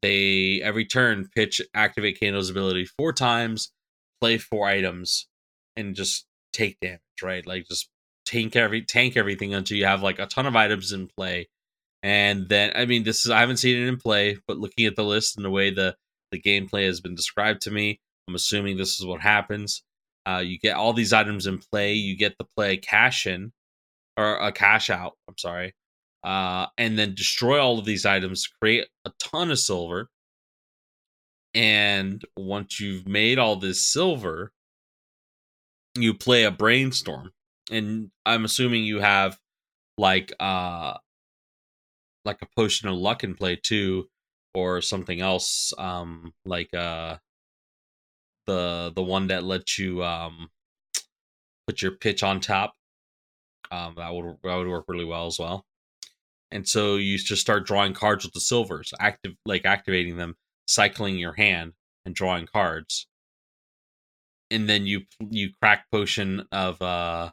they 0.00 0.62
every 0.62 0.87
turn 0.87 1.29
pitch 1.37 1.61
activate 1.75 2.19
Kano's 2.19 2.49
ability 2.49 2.87
four 2.87 3.12
times, 3.12 3.71
play 4.19 4.38
four 4.38 4.67
items, 4.67 5.29
and 5.77 5.95
just 5.95 6.25
take 6.55 6.81
damage, 6.81 7.00
right? 7.23 7.47
Like 7.47 7.69
just 7.69 7.91
tank 8.25 8.57
every 8.57 8.81
tank 8.81 9.19
everything 9.19 9.53
until 9.53 9.77
you 9.77 9.85
have 9.85 10.03
like 10.03 10.19
a 10.19 10.27
ton 10.27 10.47
of 10.47 10.57
items 10.57 10.91
in 10.91 11.09
play. 11.19 11.50
And 12.03 12.49
then 12.49 12.73
I 12.75 12.87
mean 12.87 13.03
this 13.05 13.27
is 13.27 13.31
I 13.31 13.41
haven't 13.41 13.59
seen 13.59 13.77
it 13.77 13.87
in 13.87 13.99
play, 13.99 14.38
but 14.47 14.57
looking 14.57 14.87
at 14.87 14.97
the 14.97 15.05
list 15.05 15.37
and 15.37 15.45
the 15.45 15.50
way 15.50 15.69
the 15.69 15.95
the 16.33 16.41
gameplay 16.41 16.87
has 16.87 17.03
been 17.03 17.15
described 17.15 17.61
to 17.62 17.71
me, 17.71 18.00
I'm 18.27 18.35
assuming 18.35 18.79
this 18.79 18.99
is 18.99 19.05
what 19.05 19.21
happens. 19.21 19.83
Uh, 20.25 20.43
you 20.43 20.59
get 20.59 20.77
all 20.77 20.95
these 20.95 21.12
items 21.12 21.47
in 21.47 21.59
play. 21.59 21.93
You 21.93 22.17
get 22.17 22.38
to 22.38 22.47
play 22.57 22.79
cash 22.79 23.27
in 23.27 23.53
or 24.17 24.37
a 24.37 24.50
cash 24.50 24.88
out. 24.88 25.12
I'm 25.29 25.37
sorry, 25.37 25.75
uh, 26.25 26.67
and 26.77 26.99
then 26.99 27.15
destroy 27.15 27.61
all 27.61 27.79
of 27.79 27.85
these 27.85 28.07
items, 28.07 28.47
create 28.47 28.87
a 29.05 29.13
ton 29.19 29.51
of 29.51 29.59
silver. 29.59 30.09
And 31.55 32.23
once 32.37 32.79
you've 32.81 33.09
made 33.09 33.39
all 33.39 33.57
this 33.57 33.83
silver, 33.83 34.53
you 35.97 36.15
play 36.15 36.45
a 36.45 36.51
brainstorm. 36.51 37.33
And 37.71 38.11
I'm 38.25 38.45
assuming 38.45 38.85
you 38.85 39.01
have 39.01 39.39
like 39.99 40.33
uh 40.41 40.95
like 42.25 42.43
a 42.43 42.47
potion 42.57 42.89
of 42.89 42.97
luck 42.97 43.25
in 43.25 43.35
play 43.35 43.57
too, 43.57 44.09
or 44.55 44.81
something 44.83 45.21
else, 45.21 45.73
um, 45.79 46.33
like 46.45 46.73
uh 46.75 47.17
the 48.47 48.93
the 48.95 49.03
one 49.03 49.29
that 49.29 49.45
lets 49.45 49.79
you 49.79 50.03
um 50.05 50.51
put 51.67 51.83
your 51.83 51.93
pitch 51.93 52.23
on 52.23 52.41
top. 52.41 52.75
Um, 53.71 53.95
that 53.97 54.13
would 54.13 54.39
that 54.43 54.57
would 54.57 54.69
work 54.69 54.87
really 54.89 55.05
well 55.05 55.27
as 55.27 55.39
well. 55.39 55.68
And 56.50 56.67
so 56.69 56.97
you 56.97 57.19
just 57.19 57.43
start 57.43 57.67
drawing 57.67 57.95
cards 57.95 58.25
with 58.25 58.35
the 58.35 58.40
silvers, 58.40 58.93
active 59.00 59.35
like 59.45 59.64
activating 59.67 60.17
them, 60.17 60.37
cycling 60.67 61.19
your 61.19 61.35
hand 61.35 61.75
and 62.05 62.14
drawing 62.14 62.47
cards. 62.47 63.07
And 64.50 64.69
then 64.69 64.87
you 64.87 65.02
you 65.31 65.50
crack 65.61 65.87
potion 65.93 66.47
of 66.52 66.81
uh 66.81 67.31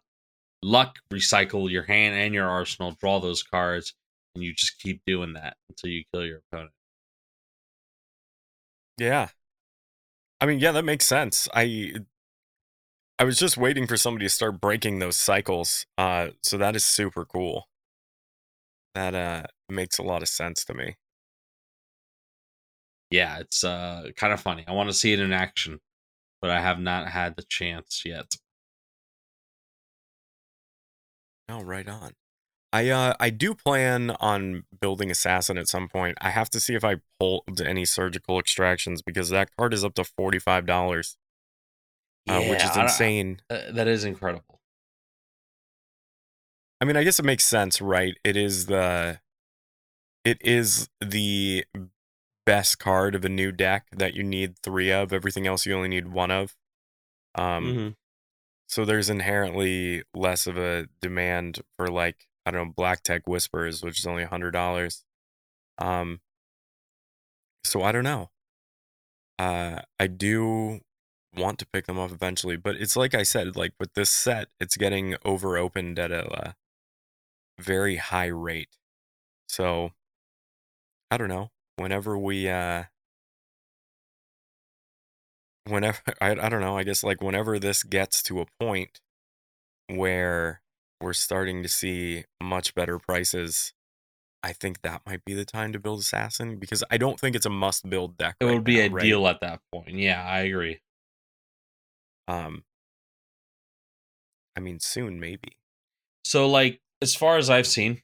luck, 0.64 1.00
recycle 1.14 1.70
your 1.72 1.84
hand 1.84 2.16
and 2.16 2.34
your 2.34 2.50
arsenal, 2.50 2.94
draw 2.94 3.20
those 3.20 3.44
cards, 3.44 3.94
and 4.36 4.44
you 4.44 4.54
just 4.54 4.80
keep 4.80 5.02
doing 5.06 5.34
that 5.34 5.58
until 5.70 5.92
you 5.92 6.04
kill 6.14 6.26
your 6.26 6.42
opponent. 6.52 6.72
Yeah. 8.98 9.30
I 10.42 10.46
mean, 10.46 10.60
yeah, 10.60 10.72
that 10.74 10.84
makes 10.86 11.06
sense. 11.06 11.48
I 11.54 11.94
I 13.18 13.24
was 13.24 13.38
just 13.38 13.58
waiting 13.58 13.88
for 13.88 13.98
somebody 13.98 14.26
to 14.26 14.30
start 14.30 14.60
breaking 14.62 15.00
those 15.00 15.16
cycles. 15.18 15.86
Uh 15.98 16.30
so 16.44 16.58
that 16.58 16.76
is 16.76 16.84
super 16.86 17.26
cool. 17.26 17.68
That 18.96 19.14
uh 19.14 19.44
makes 19.70 20.00
a 20.00 20.04
lot 20.04 20.24
of 20.24 20.28
sense 20.28 20.66
to 20.66 20.74
me. 20.74 20.96
Yeah, 23.10 23.40
it's 23.40 23.64
uh 23.64 24.10
kind 24.16 24.34
of 24.34 24.42
funny. 24.42 24.64
I 24.68 24.74
want 24.74 24.90
to 24.90 24.94
see 24.94 25.14
it 25.14 25.20
in 25.20 25.32
action, 25.32 25.80
but 26.42 26.52
I 26.52 26.62
have 26.62 26.80
not 26.80 27.10
had 27.10 27.36
the 27.38 27.44
chance 27.44 28.04
yet. 28.06 28.36
Oh, 31.50 31.62
right 31.62 31.88
on. 31.88 32.14
I 32.74 32.90
uh 32.90 33.16
I 33.20 33.30
do 33.32 33.56
plan 33.56 34.12
on 34.22 34.66
building 34.82 35.12
assassin 35.12 35.58
at 35.58 35.68
some 35.68 35.90
point. 35.90 36.18
I 36.22 36.32
have 36.32 36.50
to 36.52 36.60
see 36.62 36.76
if 36.76 36.84
I 36.86 36.98
pulled 37.20 37.62
any 37.62 37.86
surgical 37.86 38.40
extractions 38.40 39.02
because 39.02 39.30
that 39.32 39.56
card 39.58 39.74
is 39.74 39.84
up 39.86 39.96
to 39.96 40.06
forty 40.06 40.40
five 40.40 40.66
dollars, 40.66 41.18
uh, 42.28 42.42
which 42.42 42.64
is 42.64 42.76
insane. 42.76 43.40
Uh, 43.50 43.72
that 43.72 43.88
is 43.88 44.04
incredible. 44.04 44.55
I 46.82 46.86
mean, 46.86 46.98
I 46.98 47.04
guess 47.04 47.20
it 47.20 47.26
makes 47.26 47.46
sense, 47.46 47.82
right? 47.82 48.18
It 48.24 48.36
is 48.38 48.66
the 48.68 49.20
it 50.24 50.38
is 50.42 50.90
the 51.00 51.66
best 52.46 52.80
card 52.80 53.16
of 53.16 53.26
a 53.26 53.30
new 53.30 53.52
deck 53.52 53.88
that 53.92 54.14
you 54.14 54.24
need 54.24 54.58
three 54.60 54.92
of. 54.92 55.14
Everything 55.14 55.48
else 55.48 55.66
you 55.66 55.76
only 55.76 55.88
need 55.88 56.08
one 56.10 56.32
of. 56.32 56.56
Um, 57.36 57.66
Mm-hmm. 57.66 57.90
so 58.68 58.86
there's 58.86 59.10
inherently 59.10 60.04
less 60.14 60.48
of 60.48 60.58
a 60.58 60.88
demand 61.02 61.62
for 61.76 61.88
like 61.88 62.28
I 62.46 62.52
don't 62.52 62.68
know 62.68 62.74
Blacktek 62.74 63.22
Whispers, 63.28 63.84
which 63.84 64.00
is 64.00 64.06
only 64.08 64.24
a 64.24 64.28
hundred 64.28 64.52
dollars. 64.52 65.04
Um, 65.80 66.22
so 67.64 67.82
I 67.84 67.92
don't 67.92 68.04
know. 68.04 68.30
Uh, 69.38 69.82
I 70.00 70.08
do 70.08 70.82
want 71.36 71.60
to 71.60 71.66
pick 71.68 71.86
them 71.88 72.00
up 72.00 72.12
eventually, 72.12 72.56
but 72.56 72.76
it's 72.78 72.96
like 72.96 73.14
I 73.14 73.24
said, 73.24 73.56
like 73.56 73.74
with 73.80 73.94
this 73.94 74.10
set, 74.10 74.48
it's 74.60 74.78
getting 74.78 75.16
over 75.26 75.58
opened 75.58 76.00
at 76.00 76.12
a 76.12 76.26
uh, 76.32 76.52
very 77.60 77.98
high 77.98 78.28
rate. 78.28 78.78
So 79.48 79.92
I 81.12 81.18
don't 81.18 81.30
know. 81.30 81.52
Whenever 81.78 82.18
we 82.18 82.48
uh 82.50 82.86
whenever 85.66 86.00
I 86.22 86.32
I 86.32 86.50
don't 86.50 86.62
know, 86.62 86.78
I 86.78 86.84
guess 86.84 87.04
like 87.04 87.22
whenever 87.22 87.60
this 87.60 87.84
gets 87.84 88.22
to 88.24 88.42
a 88.42 88.46
point 88.60 89.02
where 89.88 90.62
we're 91.02 91.14
starting 91.14 91.62
to 91.64 91.70
see 91.70 92.26
much 92.42 92.74
better 92.76 93.00
prices, 93.00 93.74
I 94.44 94.54
think 94.54 94.82
that 94.82 95.02
might 95.06 95.26
be 95.26 95.34
the 95.34 95.46
time 95.46 95.74
to 95.74 95.80
build 95.80 96.00
assassin 96.02 96.58
because 96.58 96.84
I 96.92 96.98
don't 96.98 97.20
think 97.20 97.36
it's 97.36 97.46
a 97.46 97.50
must 97.52 97.90
build 97.90 98.18
deck. 98.18 98.38
It 98.40 98.46
right 98.46 98.54
would 98.56 98.64
be 98.64 98.80
now, 98.80 98.86
a 98.88 98.90
right? 98.90 99.04
deal 99.04 99.28
at 99.28 99.42
that 99.42 99.62
point. 99.72 99.90
Yeah, 99.90 100.24
I 100.26 100.42
agree. 100.42 100.80
Um 102.28 102.64
I 104.56 104.60
mean 104.60 104.80
soon 104.80 105.20
maybe. 105.20 105.58
So 106.24 106.50
like 106.50 106.82
as 107.06 107.14
far 107.16 107.38
as 107.38 107.52
I've 107.52 107.68
seen, 107.68 108.02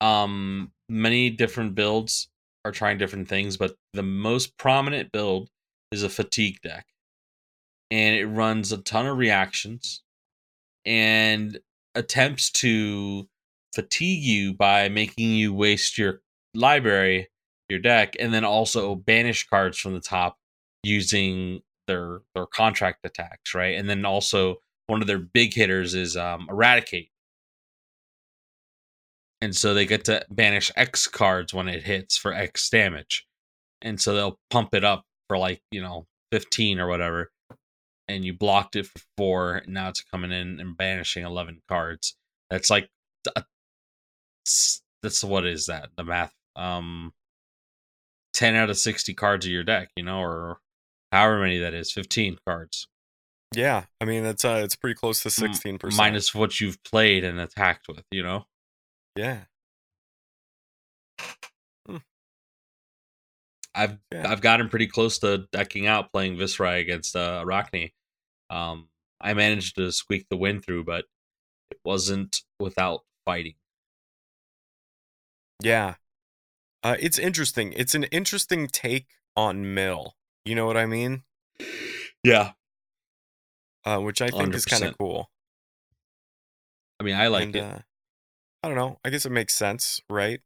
um 0.00 0.72
many 0.88 1.28
different 1.28 1.74
builds 1.74 2.28
are 2.64 2.72
trying 2.72 2.96
different 2.96 3.28
things, 3.28 3.58
but 3.58 3.76
the 3.92 4.02
most 4.02 4.56
prominent 4.56 5.12
build 5.12 5.50
is 5.90 6.02
a 6.02 6.08
fatigue 6.08 6.58
deck. 6.62 6.86
And 7.90 8.16
it 8.16 8.26
runs 8.26 8.72
a 8.72 8.78
ton 8.78 9.06
of 9.06 9.18
reactions 9.18 10.02
and 10.86 11.58
attempts 11.94 12.50
to 12.50 13.28
fatigue 13.74 14.24
you 14.24 14.54
by 14.54 14.88
making 14.88 15.32
you 15.32 15.52
waste 15.52 15.98
your 15.98 16.22
library, 16.54 17.28
your 17.68 17.78
deck, 17.78 18.16
and 18.18 18.32
then 18.32 18.44
also 18.44 18.94
banish 18.94 19.46
cards 19.46 19.76
from 19.78 19.92
the 19.92 20.00
top 20.00 20.38
using 20.82 21.60
their 21.86 22.22
their 22.34 22.46
contract 22.46 23.00
attacks, 23.04 23.54
right? 23.54 23.76
And 23.76 23.86
then 23.90 24.06
also 24.06 24.56
one 24.86 25.02
of 25.02 25.06
their 25.06 25.18
big 25.18 25.52
hitters 25.52 25.94
is 25.94 26.16
um, 26.16 26.46
eradicate 26.48 27.11
and 29.42 29.54
so 29.54 29.74
they 29.74 29.84
get 29.84 30.04
to 30.06 30.24
banish 30.30 30.70
X 30.76 31.06
cards 31.06 31.52
when 31.52 31.68
it 31.68 31.82
hits 31.82 32.16
for 32.16 32.32
X 32.32 32.70
damage, 32.70 33.26
and 33.82 34.00
so 34.00 34.14
they'll 34.14 34.38
pump 34.50 34.74
it 34.74 34.84
up 34.84 35.04
for 35.28 35.36
like 35.36 35.60
you 35.70 35.82
know 35.82 36.06
fifteen 36.30 36.78
or 36.78 36.86
whatever, 36.86 37.30
and 38.08 38.24
you 38.24 38.32
blocked 38.32 38.76
it 38.76 38.86
for 38.86 39.00
four. 39.18 39.56
And 39.56 39.74
now 39.74 39.88
it's 39.90 40.00
coming 40.02 40.32
in 40.32 40.60
and 40.60 40.76
banishing 40.76 41.24
eleven 41.24 41.60
cards. 41.68 42.16
That's 42.48 42.70
like 42.70 42.88
that's 45.02 45.24
what 45.24 45.44
is 45.44 45.66
that 45.66 45.90
the 45.96 46.04
math? 46.04 46.32
Um, 46.56 47.12
ten 48.32 48.54
out 48.54 48.70
of 48.70 48.78
sixty 48.78 49.12
cards 49.12 49.44
of 49.44 49.52
your 49.52 49.64
deck, 49.64 49.90
you 49.96 50.04
know, 50.04 50.20
or 50.20 50.58
however 51.10 51.40
many 51.40 51.58
that 51.58 51.74
is, 51.74 51.90
fifteen 51.92 52.38
cards 52.46 52.86
Yeah, 53.54 53.84
I 54.00 54.04
mean 54.04 54.24
it's 54.24 54.44
uh 54.44 54.60
it's 54.64 54.76
pretty 54.76 54.94
close 54.94 55.22
to 55.22 55.28
16%. 55.28 55.96
minus 55.96 56.34
what 56.34 56.60
you've 56.60 56.82
played 56.84 57.24
and 57.24 57.40
attacked 57.40 57.88
with, 57.88 58.04
you 58.12 58.22
know. 58.22 58.44
Yeah. 59.16 59.44
I've 63.74 63.98
Yeah. 64.12 64.30
I've 64.30 64.42
gotten 64.42 64.68
pretty 64.68 64.86
close 64.86 65.18
to 65.20 65.46
decking 65.50 65.86
out 65.86 66.12
playing 66.12 66.36
Viserai 66.36 66.80
against 66.80 67.16
uh, 67.16 67.42
Arakni. 67.44 67.92
Um, 68.50 68.88
I 69.20 69.32
managed 69.34 69.76
to 69.76 69.90
squeak 69.92 70.26
the 70.28 70.36
win 70.36 70.60
through, 70.60 70.84
but 70.84 71.06
it 71.70 71.78
wasn't 71.84 72.42
without 72.60 73.04
fighting. 73.24 73.54
Yeah. 75.62 75.94
Uh, 76.82 76.96
it's 77.00 77.18
interesting. 77.18 77.72
It's 77.74 77.94
an 77.94 78.04
interesting 78.04 78.66
take 78.66 79.06
on 79.36 79.74
Mill. 79.74 80.16
You 80.44 80.54
know 80.54 80.66
what 80.66 80.76
I 80.76 80.84
mean? 80.84 81.22
Yeah, 82.24 82.52
Uh, 83.84 83.98
which 83.98 84.22
I 84.22 84.30
think 84.30 84.54
is 84.54 84.64
kind 84.64 84.84
of 84.84 84.96
cool. 84.98 85.30
I 87.00 87.04
mean, 87.04 87.16
I 87.16 87.28
like 87.28 87.44
and, 87.44 87.56
it. 87.56 87.62
Uh, 87.62 87.78
I 88.62 88.68
don't 88.68 88.76
know. 88.76 88.98
I 89.04 89.10
guess 89.10 89.26
it 89.26 89.32
makes 89.32 89.54
sense, 89.54 90.00
right? 90.08 90.40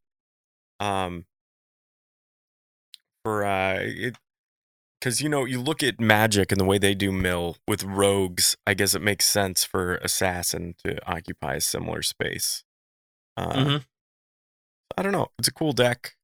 Um, 0.79 1.25
for 3.23 3.45
uh, 3.45 3.79
it, 3.81 4.17
because 4.99 5.21
you 5.21 5.29
know, 5.29 5.45
you 5.45 5.61
look 5.61 5.83
at 5.83 5.99
Magic 5.99 6.51
and 6.51 6.59
the 6.59 6.65
way 6.65 6.77
they 6.77 6.95
do 6.95 7.11
Mill 7.11 7.57
with 7.67 7.83
rogues. 7.83 8.55
I 8.65 8.73
guess 8.73 8.95
it 8.95 9.01
makes 9.01 9.25
sense 9.25 9.63
for 9.63 9.97
Assassin 9.97 10.75
to 10.83 10.97
occupy 11.09 11.55
a 11.55 11.61
similar 11.61 12.01
space. 12.01 12.63
Uh, 13.35 13.53
Mhm. 13.53 13.85
I 14.97 15.03
don't 15.03 15.11
know. 15.11 15.27
It's 15.37 15.47
a 15.47 15.53
cool 15.53 15.73
deck. 15.73 16.15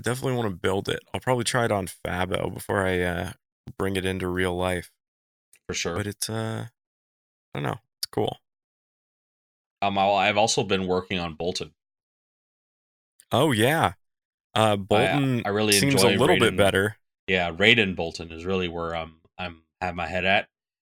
I 0.00 0.02
definitely 0.02 0.36
want 0.38 0.48
to 0.48 0.56
build 0.56 0.88
it. 0.88 1.00
I'll 1.12 1.20
probably 1.20 1.44
try 1.44 1.64
it 1.66 1.72
on 1.72 1.86
Fabo 1.86 2.52
before 2.52 2.86
I 2.86 3.00
uh, 3.00 3.32
bring 3.78 3.96
it 3.96 4.04
into 4.06 4.28
real 4.28 4.56
life. 4.56 4.90
for 5.66 5.74
sure. 5.74 5.96
But 5.96 6.06
it's 6.06 6.30
uh, 6.30 6.68
I 7.54 7.58
don't 7.58 7.64
know. 7.64 7.80
It's 7.98 8.06
cool. 8.10 8.38
Um, 9.86 9.98
I've 9.98 10.36
also 10.36 10.64
been 10.64 10.86
working 10.86 11.18
on 11.18 11.36
Boltyn. 11.36 11.72
Oh 13.32 13.52
yeah, 13.52 13.94
uh, 14.54 14.76
Boltyn 14.76 15.42
I 15.44 15.50
really 15.50 15.72
seems 15.72 15.94
enjoy 15.94 16.08
a 16.10 16.18
little 16.18 16.36
bit 16.38 16.56
better. 16.56 16.96
Yeah, 17.26 17.50
Raydn 17.52 17.96
Boltyn 17.96 18.32
is 18.32 18.44
really 18.44 18.68
where 18.68 18.94
I'm 18.94 19.20
I'm 19.38 19.64
have 19.80 19.94
my 19.94 20.06
head 20.06 20.24
at. 20.24 20.48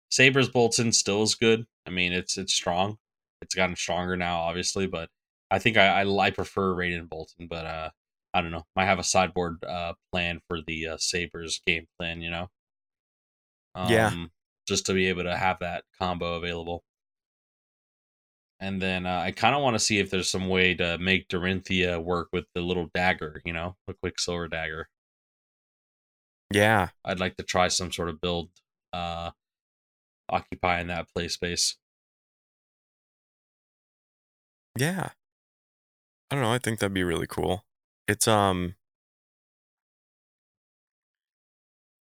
Sabers 0.10 0.50
Boltyn 0.50 0.94
still 0.94 1.24
is 1.24 1.36
good. 1.36 1.66
I 1.86 1.90
mean, 1.92 2.14
it's 2.14 2.38
it's 2.38 2.54
strong. 2.54 2.98
It's 3.42 3.56
gotten 3.56 3.76
stronger 3.76 4.18
now, 4.18 4.40
obviously, 4.42 4.88
but 4.88 5.10
I 5.52 5.60
think 5.60 5.78
I 5.78 6.02
I, 6.04 6.28
I 6.28 6.32
prefer 6.32 6.74
Raydn 6.76 7.08
Boltyn. 7.10 7.50
But 7.50 7.66
uh, 7.66 7.90
I 8.34 8.42
don't 8.42 8.52
know. 8.52 8.66
Might 8.76 8.86
have 8.86 9.00
a 9.00 9.04
sideboard 9.04 9.64
uh 9.64 9.94
plan 10.12 10.42
for 10.48 10.62
the 10.62 10.88
uh, 10.90 10.98
Sabers 10.98 11.62
game 11.66 11.88
plan. 12.00 12.22
You 12.22 12.32
know. 12.32 12.50
Um, 13.76 13.92
Yeah. 13.92 14.26
Just 14.68 14.86
to 14.88 14.94
be 14.94 15.08
able 15.08 15.24
to 15.24 15.38
have 15.38 15.60
that 15.60 15.86
combo 15.98 16.36
available. 16.36 16.84
And 18.60 18.82
then 18.82 19.06
uh, 19.06 19.20
I 19.24 19.32
kind 19.32 19.56
of 19.56 19.62
want 19.62 19.76
to 19.76 19.80
see 19.80 20.00
if 20.00 20.10
there's 20.10 20.32
some 20.32 20.50
way 20.50 20.74
to 20.76 20.98
make 20.98 21.28
Dorinthia 21.28 22.04
work 22.04 22.30
with 22.34 22.46
the 22.56 22.62
little 22.62 22.90
dagger, 22.94 23.42
you 23.46 23.54
know, 23.54 23.76
the 23.88 23.94
Quicksilver 23.94 24.48
dagger. 24.48 24.90
Yeah, 26.54 26.90
I'd 27.06 27.20
like 27.20 27.36
to 27.38 27.44
try 27.44 27.68
some 27.68 27.92
sort 27.92 28.10
of 28.10 28.22
build 28.22 28.50
uh 28.94 29.32
occupying 30.30 30.88
that 30.88 31.10
play 31.14 31.28
space. 31.28 31.76
yeah. 34.78 35.10
I 36.30 36.36
don't 36.36 36.44
know. 36.44 36.52
I 36.52 36.60
think 36.60 36.80
that'd 36.80 36.94
be 36.94 37.04
really 37.04 37.28
cool. 37.28 37.66
It's 38.08 38.28
um, 38.28 38.76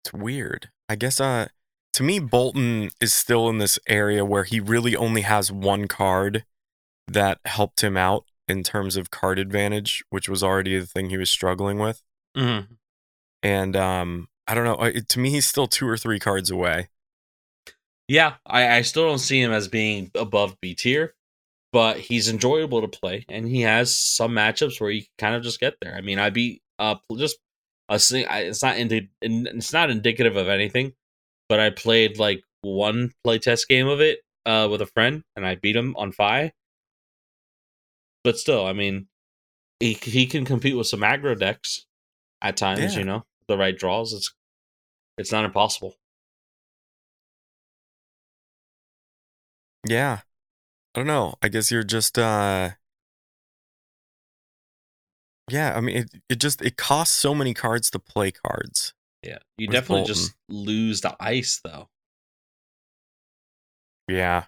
it's 0.05 0.13
weird. 0.13 0.71
I 0.89 0.97
guess 0.97 1.21
uh, 1.21 1.49
to 1.93 2.03
me, 2.03 2.21
Boltyn 2.21 2.91
is 3.01 3.13
still 3.13 3.49
in 3.49 3.59
this 3.59 3.79
area 3.89 4.25
where 4.25 4.45
he 4.45 4.61
really 4.61 4.95
only 4.97 5.23
has 5.23 5.51
one 5.51 5.89
card 5.89 6.45
that 7.09 7.41
helped 7.45 7.83
him 7.83 7.97
out 7.97 8.25
in 8.49 8.63
terms 8.63 8.97
of 8.97 9.11
card 9.11 9.39
advantage, 9.39 10.05
which 10.11 10.29
was 10.29 10.43
already 10.43 10.79
the 10.79 10.87
thing 10.87 11.11
he 11.11 11.17
was 11.17 11.31
struggling 11.31 11.79
with. 11.79 12.03
Mm-hmm. 12.37 12.75
And 13.43 13.77
um, 13.77 14.29
I 14.47 14.55
don't 14.55 14.65
know. 14.65 14.75
uh, 14.75 14.93
To 15.09 15.19
me, 15.19 15.31
he's 15.31 15.47
still 15.47 15.67
two 15.67 15.89
or 15.89 15.97
three 15.97 16.19
cards 16.19 16.51
away. 16.51 16.89
Yeah, 18.09 18.35
I, 18.45 18.77
I 18.79 18.83
still 18.83 19.07
don't 19.07 19.19
see 19.19 19.41
him 19.41 19.53
as 19.53 19.69
being 19.69 20.11
above 20.17 20.61
B 20.61 20.75
tier, 20.75 21.15
but 21.73 21.97
he's 21.99 22.29
enjoyable 22.29 22.81
to 22.81 22.89
play, 22.89 23.25
and 23.29 23.47
he 23.47 23.61
has 23.63 23.97
some 23.97 24.33
matchups 24.33 24.81
where 24.81 24.91
you 24.91 25.03
can 25.03 25.11
kind 25.19 25.35
of 25.37 25.43
just 25.43 25.61
get 25.61 25.75
there. 25.81 25.95
I 25.95 26.01
mean, 26.01 26.19
I 26.19 26.31
beat 26.31 26.63
uh 26.81 26.97
just 27.17 27.37
a 27.89 27.99
sing- 28.01 28.27
It's 28.29 28.63
not 28.63 28.79
indi- 28.79 29.11
It's 29.23 29.73
not 29.73 29.91
indicative 29.91 30.37
of 30.37 30.49
anything, 30.49 30.93
but 31.51 31.59
I 31.59 31.69
played 31.71 32.19
like 32.19 32.45
one 32.63 33.11
playtest 33.27 33.67
game 33.69 33.89
of 33.89 34.01
it 34.01 34.21
uh 34.47 34.69
with 34.71 34.81
a 34.81 34.87
friend, 34.87 35.25
and 35.37 35.45
I 35.45 35.57
beat 35.57 35.77
him 35.77 35.95
on 35.97 36.13
Fai. 36.13 36.53
But 38.23 38.39
still, 38.39 38.65
I 38.67 38.73
mean, 38.73 39.09
he 39.81 39.95
he 39.95 40.27
can 40.27 40.45
compete 40.45 40.77
with 40.77 40.87
some 40.87 41.01
aggro 41.01 41.39
decks 41.39 41.87
at 42.41 42.57
times. 42.57 42.95
Yeah. 42.95 43.01
You 43.01 43.05
know, 43.05 43.27
the 43.49 43.59
right 43.59 43.77
draws. 43.77 44.13
It's 44.13 44.33
it's 45.19 45.33
not 45.33 45.45
impossible. 45.45 45.97
Yeah. 49.87 50.21
I 50.95 51.01
don't 51.01 51.07
know. 51.09 51.35
I 51.43 51.49
guess 51.49 51.73
you're 51.73 51.83
just 51.83 52.17
uh 52.17 52.71
Yeah, 55.51 55.75
I 55.77 55.81
mean 55.81 55.97
it, 55.97 56.11
it 56.29 56.41
just 56.41 56.63
it 56.63 56.77
costs 56.77 57.17
so 57.17 57.35
many 57.35 57.55
cards 57.55 57.91
to 57.91 57.99
play 57.99 58.31
cards. 58.31 58.95
Yeah, 59.23 59.39
you 59.59 59.67
definitely 59.67 60.05
Boltyn. 60.05 60.07
just 60.07 60.35
lose 60.49 61.01
the 61.03 61.15
ice 61.21 61.61
though. 61.63 61.89
Yeah. 64.09 64.45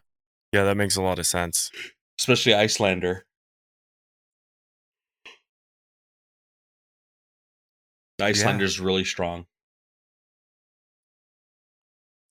Yeah, 0.53 0.65
that 0.65 0.77
makes 0.77 0.97
a 0.97 1.03
lot 1.03 1.19
of 1.19 1.27
sense. 1.27 1.71
especially 2.19 2.53
Iyslander. 2.53 3.23
Iyslander's 8.21 8.79
really 8.79 9.05
strong. 9.05 9.47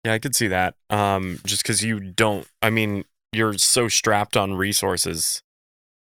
Yeah, 0.06 0.14
I 0.14 0.20
could 0.20 0.36
see 0.36 0.48
that. 0.48 0.76
Um, 0.90 1.40
just 1.46 1.64
because 1.64 1.84
you 1.84 2.00
don't, 2.00 2.48
I 2.62 2.70
mean, 2.70 3.04
you're 3.34 3.54
so 3.54 3.88
strapped 3.88 4.36
on 4.36 4.54
resources. 4.54 5.44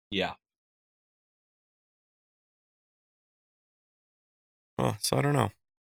Yeah. 0.10 0.34
Huh, 4.80 4.94
so 5.00 5.18
I 5.18 5.22
don't 5.22 5.34
know. 5.34 5.52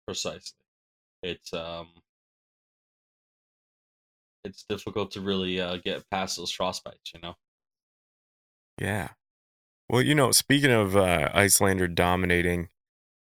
Precisely. 0.08 0.58
It's 1.22 1.54
um 1.54 1.90
it's 4.46 4.64
difficult 4.64 5.12
to 5.12 5.22
really 5.22 5.60
uh, 5.60 5.78
get 5.84 6.10
past 6.10 6.38
those 6.38 6.56
frostbites 6.56 7.14
you 7.14 7.20
know? 7.22 7.36
Yeah. 8.78 9.10
Well, 9.90 10.02
you 10.02 10.16
know, 10.16 10.32
speaking 10.32 10.72
of 10.72 10.96
uh, 10.96 11.30
Iyslander 11.34 11.94
dominating, 11.94 12.70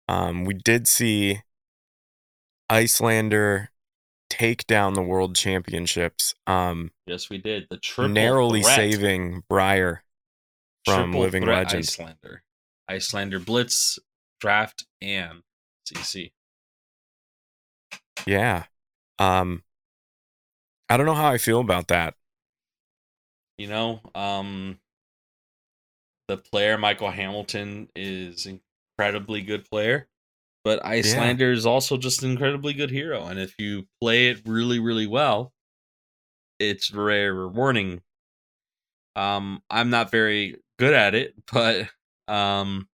um, 0.08 0.44
we 0.44 0.54
did 0.54 0.88
see 0.88 1.42
Iyslander 2.70 3.70
take 4.30 4.68
down 4.68 4.94
the 4.94 5.02
world 5.02 5.36
championships, 5.36 6.36
um, 6.46 6.92
yes 7.06 7.30
we 7.30 7.38
did. 7.38 7.68
The 7.70 7.78
triple 7.78 8.13
narrowly 8.13 8.62
threat, 8.62 8.76
saving 8.76 9.44
Briar 9.50 10.04
from 10.86 11.12
triple 11.12 11.22
Living 11.22 11.46
Legend. 11.46 11.84
Iyslander. 11.84 12.40
Iyslander 12.90 13.44
blitz 13.44 14.00
draft 14.40 14.86
and 15.02 15.42
cc 15.88 16.32
Yeah. 18.28 18.66
Um, 19.20 19.63
I 20.90 20.98
don't 20.98 21.06
know 21.06 21.16
how 21.16 21.30
I 21.30 21.38
feel 21.38 21.60
about 21.60 21.88
that. 21.88 22.13
you 23.58 23.68
know 23.68 24.00
um 24.16 24.80
the 26.28 26.38
player 26.38 26.78
michael 26.78 27.10
hamilton 27.12 27.90
is 27.96 28.48
incredibly 28.48 29.42
good 29.42 29.66
player 29.70 30.08
but 30.63 30.84
Iyslander 30.84 31.52
is 31.52 31.66
also 31.66 31.96
just 31.98 32.24
an 32.24 32.32
incredibly 32.32 32.74
good 32.74 32.92
hero 32.92 33.26
and 33.26 33.40
if 33.40 33.56
you 33.58 33.88
play 34.02 34.30
it 34.30 34.42
really 34.46 34.80
really 34.80 35.08
well 35.08 35.54
it's 36.60 36.90
very 36.90 37.32
rewarding 37.32 38.02
um 39.16 39.62
i'm 39.70 39.90
not 39.90 40.12
very 40.12 40.58
good 40.78 40.94
at 40.94 41.16
it 41.16 41.34
but 41.52 41.88
um 42.28 42.88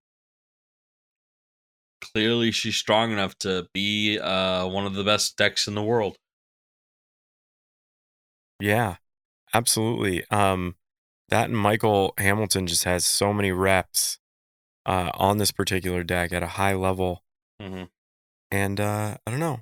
clearly 2.14 2.50
she's 2.50 2.76
strong 2.76 3.12
enough 3.12 3.36
to 3.38 3.66
be 3.72 4.18
uh 4.18 4.66
one 4.66 4.86
of 4.86 4.94
the 4.94 5.04
best 5.04 5.36
decks 5.36 5.66
in 5.66 5.74
the 5.74 5.82
world 5.82 6.16
Yeah, 8.60 8.96
absolutely. 9.52 10.24
Um, 10.30 10.76
that 11.28 11.48
and 11.48 11.58
Michael 11.58 12.14
Hamilton 12.18 12.66
just 12.66 12.84
has 12.84 13.04
so 13.04 13.32
many 13.32 13.50
reps 13.52 14.18
uh, 14.86 15.10
on 15.14 15.38
this 15.38 15.50
particular 15.50 16.04
deck 16.04 16.32
at 16.32 16.42
a 16.42 16.48
high 16.48 16.74
level, 16.74 17.24
mm-hmm. 17.60 17.84
and 18.50 18.80
uh, 18.80 19.16
I 19.26 19.30
don't 19.30 19.40
know. 19.40 19.60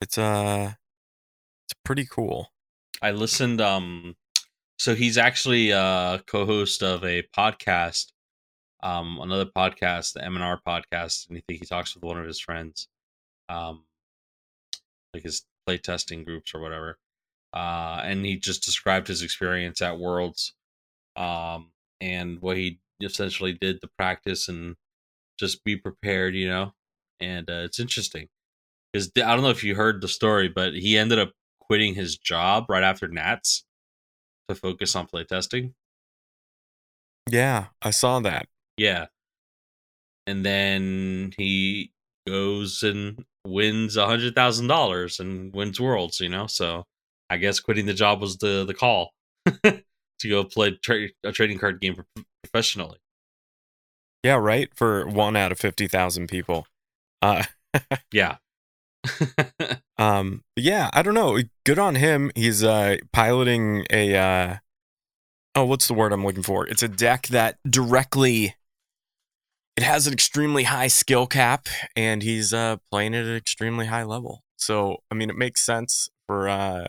It's 0.00 0.16
uh, 0.16 0.72
it's 1.66 1.74
pretty 1.84 2.06
cool. 2.10 2.52
I 3.02 3.10
listened 3.10 3.60
um 3.60 4.16
so 4.78 4.94
he's 4.94 5.18
actually 5.18 5.70
a 5.70 6.22
co-host 6.26 6.82
of 6.82 7.04
a 7.04 7.22
podcast 7.36 8.12
um 8.82 9.18
another 9.20 9.46
podcast 9.46 10.14
the 10.14 10.24
M&R 10.24 10.60
podcast 10.66 11.28
and 11.28 11.38
I 11.38 11.42
think 11.46 11.60
he 11.60 11.66
talks 11.66 11.94
with 11.94 12.04
one 12.04 12.18
of 12.18 12.26
his 12.26 12.40
friends 12.40 12.88
um 13.48 13.84
like 15.14 15.22
his 15.22 15.42
play 15.66 15.78
testing 15.78 16.24
groups 16.24 16.54
or 16.54 16.60
whatever 16.60 16.98
uh 17.52 18.00
and 18.04 18.24
he 18.24 18.36
just 18.36 18.64
described 18.64 19.08
his 19.08 19.22
experience 19.22 19.82
at 19.82 19.98
Worlds 19.98 20.54
um 21.16 21.70
and 22.00 22.40
what 22.40 22.56
he 22.56 22.80
essentially 23.02 23.52
did 23.52 23.80
to 23.80 23.88
practice 23.98 24.48
and 24.48 24.76
just 25.38 25.64
be 25.64 25.76
prepared 25.76 26.34
you 26.34 26.48
know 26.48 26.72
and 27.18 27.50
uh, 27.50 27.62
it's 27.64 27.80
interesting 27.80 28.28
because 28.92 29.10
I 29.16 29.34
don't 29.34 29.42
know 29.42 29.50
if 29.50 29.64
you 29.64 29.74
heard 29.74 30.00
the 30.00 30.08
story 30.08 30.48
but 30.48 30.74
he 30.74 30.96
ended 30.96 31.18
up 31.18 31.32
quitting 31.70 31.94
his 31.94 32.16
job 32.18 32.66
right 32.68 32.82
after 32.82 33.06
Nats 33.06 33.64
to 34.48 34.56
focus 34.56 34.96
on 34.96 35.06
playtesting. 35.06 35.72
Yeah, 37.30 37.66
I 37.80 37.90
saw 37.90 38.18
that. 38.20 38.48
Yeah. 38.80 39.08
And 40.26 40.42
then 40.42 41.34
he 41.36 41.92
goes 42.26 42.82
and 42.82 43.26
wins 43.46 43.98
a 43.98 44.06
hundred 44.06 44.34
thousand 44.34 44.68
dollars 44.68 45.20
and 45.20 45.54
wins 45.54 45.78
worlds, 45.78 46.18
you 46.18 46.30
know? 46.30 46.46
So 46.46 46.84
I 47.28 47.36
guess 47.36 47.60
quitting 47.60 47.84
the 47.84 47.92
job 47.92 48.22
was 48.22 48.38
the 48.38 48.64
the 48.64 48.72
call 48.72 49.12
to 49.64 49.82
go 50.26 50.44
play 50.44 50.78
tra- 50.82 51.08
a 51.22 51.30
trading 51.30 51.58
card 51.58 51.78
game 51.82 52.02
professionally. 52.42 52.96
Yeah, 54.24 54.36
right. 54.36 54.70
For 54.74 55.06
one 55.06 55.36
out 55.36 55.52
of 55.52 55.58
fifty 55.58 55.86
thousand 55.86 56.28
people. 56.28 56.66
Uh, 57.20 57.44
Yeah. 58.12 58.36
um, 59.98 60.42
yeah, 60.56 60.88
I 60.94 61.02
don't 61.02 61.14
know. 61.14 61.38
Good 61.64 61.78
on 61.78 61.96
him. 61.96 62.30
He's 62.34 62.64
uh 62.64 62.96
piloting 63.12 63.84
a 63.90 64.16
uh, 64.16 64.56
oh, 65.54 65.66
what's 65.66 65.86
the 65.86 65.94
word 65.94 66.12
I'm 66.12 66.24
looking 66.24 66.42
for? 66.42 66.66
It's 66.66 66.82
a 66.82 66.88
deck 66.88 67.26
that 67.28 67.58
directly. 67.68 68.54
It 69.80 69.84
has 69.84 70.06
an 70.06 70.12
extremely 70.12 70.64
high 70.64 70.88
skill 70.88 71.26
cap, 71.26 71.66
and 71.96 72.22
he's 72.22 72.52
uh, 72.52 72.76
playing 72.90 73.14
at 73.14 73.24
an 73.24 73.34
extremely 73.34 73.86
high 73.86 74.02
level. 74.02 74.44
So, 74.58 74.98
I 75.10 75.14
mean, 75.14 75.30
it 75.30 75.38
makes 75.38 75.62
sense 75.62 76.10
for 76.26 76.50
uh, 76.50 76.88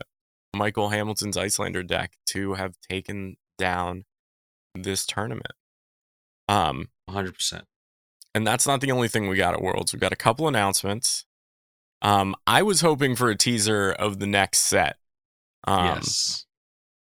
Michael 0.54 0.90
Hamilton's 0.90 1.38
Iyslander 1.38 1.88
deck 1.88 2.18
to 2.32 2.56
have 2.56 2.76
taken 2.90 3.38
down 3.58 4.04
this 4.76 5.06
tournament. 5.06 5.54
Um, 6.50 6.90
100%. 7.10 7.62
and 8.36 8.46
that's 8.46 8.68
not 8.68 8.82
the 8.82 8.92
only 8.92 9.08
thing 9.08 9.30
we 9.30 9.38
got 9.38 9.54
at 9.54 9.62
Worlds. 9.62 9.94
We've 9.94 10.02
got 10.02 10.12
a 10.12 10.18
couple 10.18 10.50
announcements. 10.50 11.24
Um, 12.02 12.36
I 12.46 12.62
was 12.62 12.82
hoping 12.82 13.16
for 13.16 13.30
a 13.30 13.38
teaser 13.38 13.90
of 13.94 14.20
the 14.20 14.28
next 14.28 14.60
set. 14.60 14.98
Um, 15.66 15.86
yes. 15.86 16.46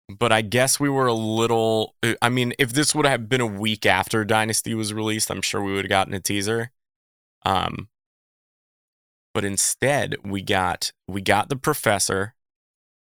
But 0.10 0.32
I 0.32 0.42
guess 0.42 0.80
we 0.80 0.90
were 0.90 1.08
a 1.08 1.14
little. 1.14 1.96
uh, 2.04 2.14
I 2.22 2.30
mean, 2.30 2.54
if 2.60 2.74
this 2.74 2.94
would 2.94 3.06
have 3.06 3.28
been 3.28 3.42
a 3.42 3.46
week 3.46 3.86
after 3.86 4.24
Dynasty 4.24 4.74
was 4.76 4.94
released, 4.94 5.32
I'm 5.32 5.42
sure 5.42 5.64
we 5.64 5.74
would 5.74 5.86
have 5.86 5.90
gotten 5.90 6.14
a 6.14 6.20
teaser. 6.20 6.72
Um, 7.46 7.90
but 9.34 9.46
instead, 9.46 10.16
we 10.24 10.42
got 10.42 10.92
we 11.08 11.22
got 11.22 11.50
the 11.50 11.56
professor. 11.56 12.36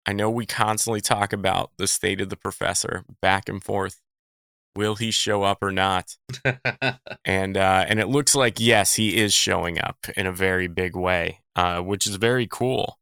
I 0.06 0.14
know 0.14 0.30
we 0.30 0.46
constantly 0.46 1.02
talk 1.02 1.32
about 1.32 1.72
the 1.78 1.88
state 1.88 2.20
of 2.20 2.30
the 2.30 2.36
professor 2.36 3.06
back 3.22 3.48
and 3.48 3.64
forth. 3.64 4.02
Will 4.76 4.96
he 4.96 5.12
show 5.12 5.44
up 5.44 5.60
or 5.62 5.72
not? 5.72 6.18
and 7.26 7.58
uh, 7.58 7.86
and 7.88 8.00
it 8.00 8.08
looks 8.08 8.34
like 8.34 8.60
yes, 8.60 8.96
he 8.96 9.18
is 9.18 9.34
showing 9.34 9.80
up 9.80 9.98
in 10.16 10.26
a 10.26 10.32
very 10.32 10.68
big 10.68 10.96
way, 10.96 11.42
uh, 11.56 11.82
which 11.82 12.08
is 12.08 12.16
very 12.16 12.48
cool. 12.48 12.98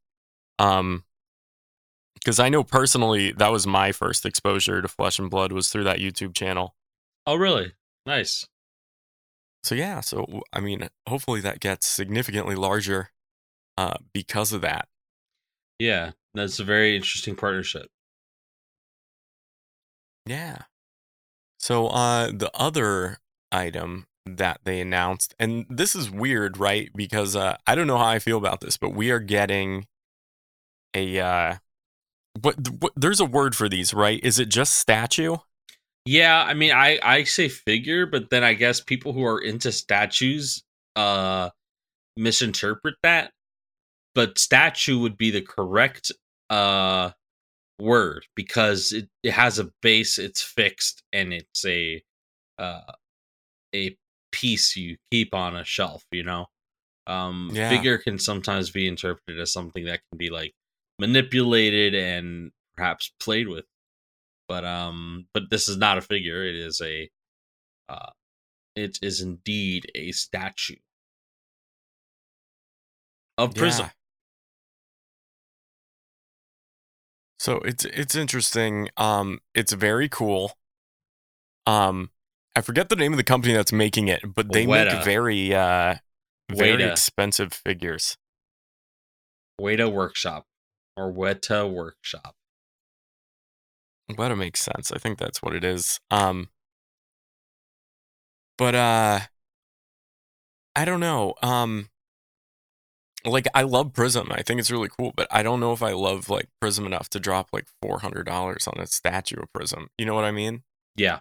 Um, 0.60 1.06
because 2.23 2.39
I 2.39 2.49
know 2.49 2.63
personally 2.63 3.31
that 3.34 3.51
was 3.51 3.65
my 3.67 3.91
first 3.91 4.25
exposure 4.25 4.81
to 4.81 4.88
Flesh 4.88 5.19
and 5.19 5.29
Blood 5.29 5.51
was 5.51 5.69
through 5.69 5.84
that 5.86 5.99
YouTube 5.99 6.34
channel. 6.36 6.75
oh, 7.27 7.36
really? 7.36 7.73
Nice. 8.05 8.47
So 9.63 9.75
yeah, 9.75 10.01
so 10.01 10.41
I 10.51 10.60
mean, 10.60 10.89
hopefully 11.07 11.41
that 11.41 11.60
gets 11.60 11.86
significantly 11.86 12.55
larger, 12.55 13.12
uh, 13.77 13.97
because 14.13 14.51
of 14.53 14.62
that. 14.62 14.88
Yeah. 15.79 16.12
That's 16.34 16.60
a 16.60 16.63
very 16.63 16.95
interesting 16.95 17.36
partnership. 17.36 17.88
Yeah. 20.25 20.63
So 21.60 21.88
uh 21.88 22.27
the 22.27 22.51
other 22.55 23.17
item 23.51 24.05
that 24.25 24.62
they 24.63 24.79
announced 24.79 25.36
and 25.39 25.65
this 25.69 25.95
is 25.95 26.10
weird, 26.10 26.57
right? 26.57 26.89
Because 26.95 27.36
uh 27.36 27.57
I 27.67 27.75
don't 27.75 27.88
know 27.88 27.97
how 27.97 28.05
I 28.07 28.19
feel 28.19 28.38
about 28.38 28.62
this, 28.62 28.77
but 28.77 28.91
we 28.93 29.12
are 29.12 29.19
getting 29.19 29.88
a 30.95 31.19
uh 31.19 31.55
what, 32.39 32.56
what 32.82 32.94
there's 32.96 33.20
a 33.20 33.26
word 33.26 33.56
for 33.56 33.67
these, 33.67 33.94
right? 33.94 34.20
Is 34.24 34.39
it 34.39 34.50
just 34.50 34.78
statue? 34.78 35.38
Yeah, 36.06 36.44
I 36.44 36.54
mean, 36.54 36.72
I 36.72 37.00
I 37.04 37.24
say 37.24 37.50
figure, 37.50 38.06
but 38.06 38.30
then 38.30 38.44
I 38.44 38.54
guess 38.54 38.80
people 38.82 39.13
who 39.13 39.26
are 39.26 39.39
into 39.39 39.72
statues 39.72 40.63
uh 40.96 41.50
misinterpret 42.17 42.96
that. 43.04 43.32
But 44.15 44.38
statue 44.38 45.00
would 45.00 45.17
be 45.17 45.32
the 45.32 45.41
correct 45.41 46.12
uh 46.50 47.12
word 47.80 48.26
because 48.36 48.91
it, 48.91 49.10
it 49.24 49.32
has 49.34 49.60
a 49.60 49.70
base, 49.82 50.17
it's 50.17 50.41
fixed, 50.41 51.04
and 51.13 51.34
it's 51.34 51.65
a 51.65 52.04
uh 52.58 52.82
a 53.76 53.96
piece 54.32 54.76
you 54.76 54.98
keep 55.12 55.34
on 55.36 55.56
a 55.56 55.63
shelf. 55.63 56.04
You 56.12 56.24
know, 56.24 56.48
um, 57.08 57.52
Yeah. 57.54 57.70
figure 57.70 57.98
can 57.98 58.20
sometimes 58.20 58.70
be 58.72 58.88
interpreted 58.88 59.39
as 59.39 59.54
something 59.54 59.86
that 59.86 60.02
can 60.10 60.17
be 60.17 60.30
like 60.30 60.54
manipulated 61.02 61.96
and 61.96 62.52
perhaps 62.76 63.12
played 63.20 63.48
with 63.48 63.66
but 64.48 64.64
um 64.64 65.26
but 65.34 65.50
this 65.50 65.68
is 65.68 65.76
not 65.78 65.98
a 65.98 66.02
figure 66.02 66.46
it 66.46 66.56
is 66.56 66.80
a 66.82 67.10
uh 67.90 68.12
it 68.76 69.00
is 69.02 69.20
indeed 69.20 69.92
a 69.96 70.12
statue 70.12 70.76
of 73.38 73.56
prism 73.56 73.88
Yeah. 73.88 73.92
So 77.42 77.56
it's 77.66 77.86
it's 77.86 78.14
interesting. 78.14 78.90
Um, 78.98 79.40
it's 79.56 79.74
very 79.74 80.08
cool. 80.08 80.60
Um, 81.66 82.12
I 82.56 82.62
forget 82.62 82.90
the 82.90 82.96
name 82.96 83.14
of 83.14 83.18
the 83.18 83.24
company 83.24 83.56
that's 83.56 83.74
making 83.74 84.10
it, 84.10 84.22
but 84.36 84.54
they 84.54 84.68
Weta. 84.68 84.94
make 84.94 85.04
very 85.04 85.52
uh 85.52 85.96
very 86.52 86.84
Weta. 86.84 86.92
expensive 86.92 87.52
figures. 87.52 88.16
Weta 89.60 89.92
Workshop 89.92 90.46
or 90.95 91.12
Weta 91.12 91.71
Workshop. 91.71 92.36
Weta 94.12 94.38
makes 94.38 94.62
sense. 94.62 94.91
I 94.91 94.97
think 94.97 95.17
that's 95.17 95.41
what 95.41 95.56
it 95.56 95.63
is. 95.63 95.99
Um, 96.10 96.49
but 98.58 98.75
uh, 98.75 99.19
I 100.75 100.86
don't 100.86 100.99
know. 100.99 101.36
Um, 101.41 101.89
like 103.25 103.47
I 103.54 103.63
love 103.63 103.93
Prism. 103.93 104.32
I 104.32 104.41
think 104.41 104.60
it's 104.60 104.71
really 104.71 104.89
cool, 104.89 105.13
but 105.15 105.27
I 105.32 105.43
don't 105.43 105.60
know 105.60 105.73
if 105.73 105.84
I 105.84 105.93
love 105.93 106.30
like 106.30 106.49
Prism 106.60 106.86
enough 106.86 107.10
to 107.10 107.19
drop 107.19 107.49
like 107.54 107.67
four 107.82 107.99
hundred 107.99 108.25
dollars 108.25 108.67
on 108.67 108.80
a 108.80 108.88
statue 108.88 109.41
of 109.41 109.51
Prism. 109.54 109.88
You 109.97 110.06
know 110.06 110.15
what 110.15 110.25
I 110.25 110.32
mean? 110.32 110.63
Yeah. 110.95 111.19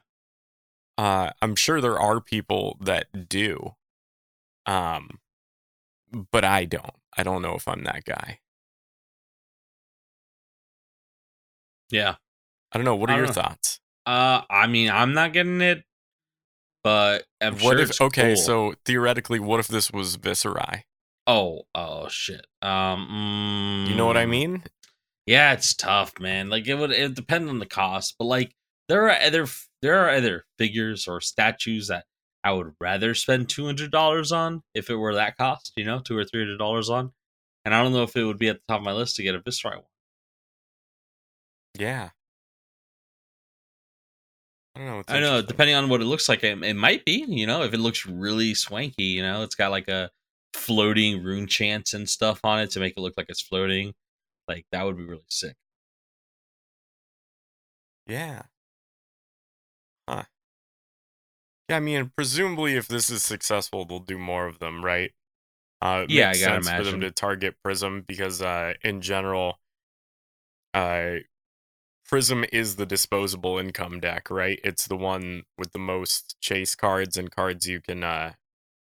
Uh, 0.98 1.30
I'm 1.40 1.56
sure 1.56 1.80
there 1.80 1.98
are 1.98 2.20
people 2.20 2.76
that 2.80 3.28
do. 3.28 3.74
Um, 4.66 5.20
but 6.30 6.44
I 6.44 6.64
don't. 6.64 6.94
I 7.16 7.22
don't 7.22 7.42
know 7.42 7.54
if 7.54 7.66
I'm 7.66 7.84
that 7.84 8.04
guy. 8.04 8.39
Yeah. 11.90 12.16
I 12.72 12.78
don't 12.78 12.84
know. 12.84 12.96
What 12.96 13.10
are 13.10 13.14
your 13.14 13.26
know. 13.26 13.32
thoughts? 13.32 13.80
Uh 14.06 14.42
I 14.50 14.66
mean 14.66 14.90
I'm 14.90 15.12
not 15.14 15.32
getting 15.32 15.60
it, 15.60 15.84
but 16.82 17.24
I'm 17.40 17.58
what 17.58 17.60
sure 17.60 17.80
if 17.80 17.90
it's 17.90 18.00
okay? 18.00 18.34
cool. 18.34 18.36
So 18.36 18.74
theoretically, 18.84 19.40
what 19.40 19.60
if 19.60 19.68
this 19.68 19.92
was 19.92 20.16
Viserai? 20.16 20.82
Oh, 21.26 21.62
oh 21.74 22.08
shit. 22.08 22.46
Um 22.62 23.06
You 23.84 23.94
know 23.94 24.06
what 24.06 24.16
I 24.16 24.26
mm, 24.26 24.30
mean? 24.30 24.64
Yeah, 25.26 25.52
it's 25.52 25.74
tough, 25.74 26.18
man. 26.20 26.48
Like 26.50 26.66
it 26.68 26.74
would 26.74 26.90
it 26.92 27.14
depend 27.14 27.48
on 27.48 27.58
the 27.58 27.66
cost, 27.66 28.16
but 28.18 28.26
like 28.26 28.54
there 28.88 29.04
are 29.06 29.12
other 29.20 29.46
there 29.82 29.98
are 30.04 30.10
other 30.10 30.46
figures 30.58 31.08
or 31.08 31.20
statues 31.20 31.88
that 31.88 32.06
I 32.44 32.52
would 32.52 32.74
rather 32.80 33.14
spend 33.14 33.48
two 33.48 33.66
hundred 33.66 33.90
dollars 33.92 34.32
on 34.32 34.62
if 34.74 34.90
it 34.90 34.96
were 34.96 35.14
that 35.14 35.36
cost, 35.36 35.72
you 35.76 35.84
know, 35.84 36.00
two 36.00 36.16
or 36.16 36.24
three 36.24 36.42
hundred 36.42 36.58
dollars 36.58 36.90
on. 36.90 37.12
And 37.64 37.74
I 37.74 37.82
don't 37.82 37.92
know 37.92 38.02
if 38.04 38.16
it 38.16 38.24
would 38.24 38.38
be 38.38 38.48
at 38.48 38.56
the 38.56 38.62
top 38.68 38.80
of 38.80 38.84
my 38.84 38.92
list 38.92 39.16
to 39.16 39.22
get 39.22 39.34
a 39.34 39.40
Viserai 39.40 39.76
one. 39.76 39.84
Yeah. 41.78 42.10
I 44.74 44.78
don't 44.78 44.86
know. 44.86 45.02
I 45.14 45.20
know, 45.20 45.42
depending 45.42 45.74
on 45.76 45.88
what 45.88 46.00
it 46.00 46.04
looks 46.04 46.28
like, 46.28 46.44
it, 46.44 46.62
it 46.62 46.74
might 46.74 47.04
be. 47.04 47.24
You 47.28 47.46
know, 47.46 47.62
if 47.62 47.74
it 47.74 47.78
looks 47.80 48.06
really 48.06 48.54
swanky, 48.54 49.04
you 49.04 49.22
know, 49.22 49.42
it's 49.42 49.54
got 49.54 49.70
like 49.70 49.88
a 49.88 50.10
floating 50.54 51.22
rune 51.22 51.46
chants 51.46 51.92
and 51.94 52.08
stuff 52.08 52.40
on 52.44 52.60
it 52.60 52.70
to 52.70 52.80
make 52.80 52.94
it 52.96 53.00
look 53.00 53.14
like 53.16 53.26
it's 53.28 53.42
floating. 53.42 53.94
Like 54.48 54.66
that 54.72 54.84
would 54.84 54.96
be 54.96 55.04
really 55.04 55.22
sick. 55.28 55.56
Yeah. 58.06 58.42
Huh. 60.08 60.24
Yeah, 61.68 61.76
I 61.76 61.80
mean, 61.80 62.12
presumably, 62.16 62.76
if 62.76 62.88
this 62.88 63.10
is 63.10 63.22
successful, 63.22 63.84
they'll 63.84 64.00
do 64.00 64.18
more 64.18 64.46
of 64.46 64.58
them, 64.58 64.84
right? 64.84 65.12
Uh, 65.82 66.06
Yeah, 66.08 66.30
I 66.30 66.38
gotta 66.38 66.62
sense 66.62 66.70
for 66.70 66.84
them 66.84 67.00
to 67.00 67.10
target 67.12 67.56
Prism 67.62 68.02
because, 68.02 68.42
uh, 68.42 68.74
in 68.82 69.00
general, 69.02 69.60
uh, 70.74 71.16
Prism 72.10 72.44
is 72.52 72.74
the 72.74 72.86
disposable 72.86 73.56
income 73.56 74.00
deck, 74.00 74.30
right? 74.30 74.58
It's 74.64 74.88
the 74.88 74.96
one 74.96 75.44
with 75.56 75.70
the 75.72 75.78
most 75.78 76.36
chase 76.40 76.74
cards 76.74 77.16
and 77.16 77.30
cards 77.30 77.68
you 77.68 77.80
can 77.80 78.02
uh, 78.02 78.32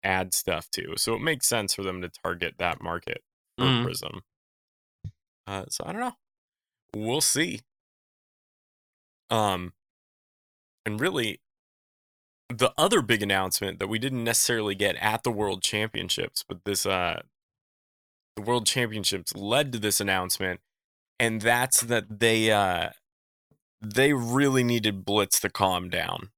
add 0.04 0.32
stuff 0.32 0.70
to. 0.70 0.96
So 0.96 1.14
it 1.14 1.20
makes 1.20 1.48
sense 1.48 1.74
for 1.74 1.82
them 1.82 2.00
to 2.00 2.08
target 2.08 2.54
that 2.58 2.80
market 2.80 3.24
for 3.56 3.64
Mhm. 3.64 3.82
Prism. 3.82 4.22
Uh, 5.48 5.64
so 5.68 5.82
I 5.84 5.90
don't 5.90 6.00
know. 6.00 6.16
We'll 6.94 7.20
see. 7.20 7.62
Um, 9.30 9.72
and 10.86 11.00
really, 11.00 11.40
the 12.48 12.72
other 12.78 13.02
big 13.02 13.20
announcement 13.20 13.80
that 13.80 13.88
we 13.88 13.98
didn't 13.98 14.22
necessarily 14.22 14.76
get 14.76 14.94
at 14.96 15.24
the 15.24 15.32
World 15.32 15.60
Championships, 15.62 16.44
but 16.48 16.64
this 16.64 16.86
uh, 16.86 17.22
the 18.36 18.42
World 18.42 18.64
Championships 18.66 19.34
led 19.34 19.72
to 19.72 19.80
this 19.80 20.00
announcement, 20.00 20.60
and 21.18 21.42
that's 21.42 21.80
that 21.80 22.20
they 22.20 22.52
uh, 22.52 22.90
they 23.80 24.12
really 24.12 24.64
needed 24.64 25.04
Blitz 25.04 25.40
to 25.40 25.48
calm 25.50 25.88
down. 25.88 26.30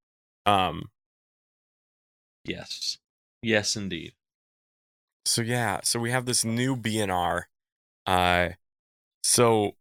Um, 0.47 0.91
Yes. 2.45 2.99
Yes, 3.43 3.77
indeed. 3.77 4.13
so 5.25 5.43
yeah, 5.43 5.81
so 5.85 6.01
we 6.01 6.11
have 6.11 6.27
this 6.27 6.45
new 6.45 6.75
BNR. 6.77 7.43
Uh, 8.07 8.51
so 9.23 9.77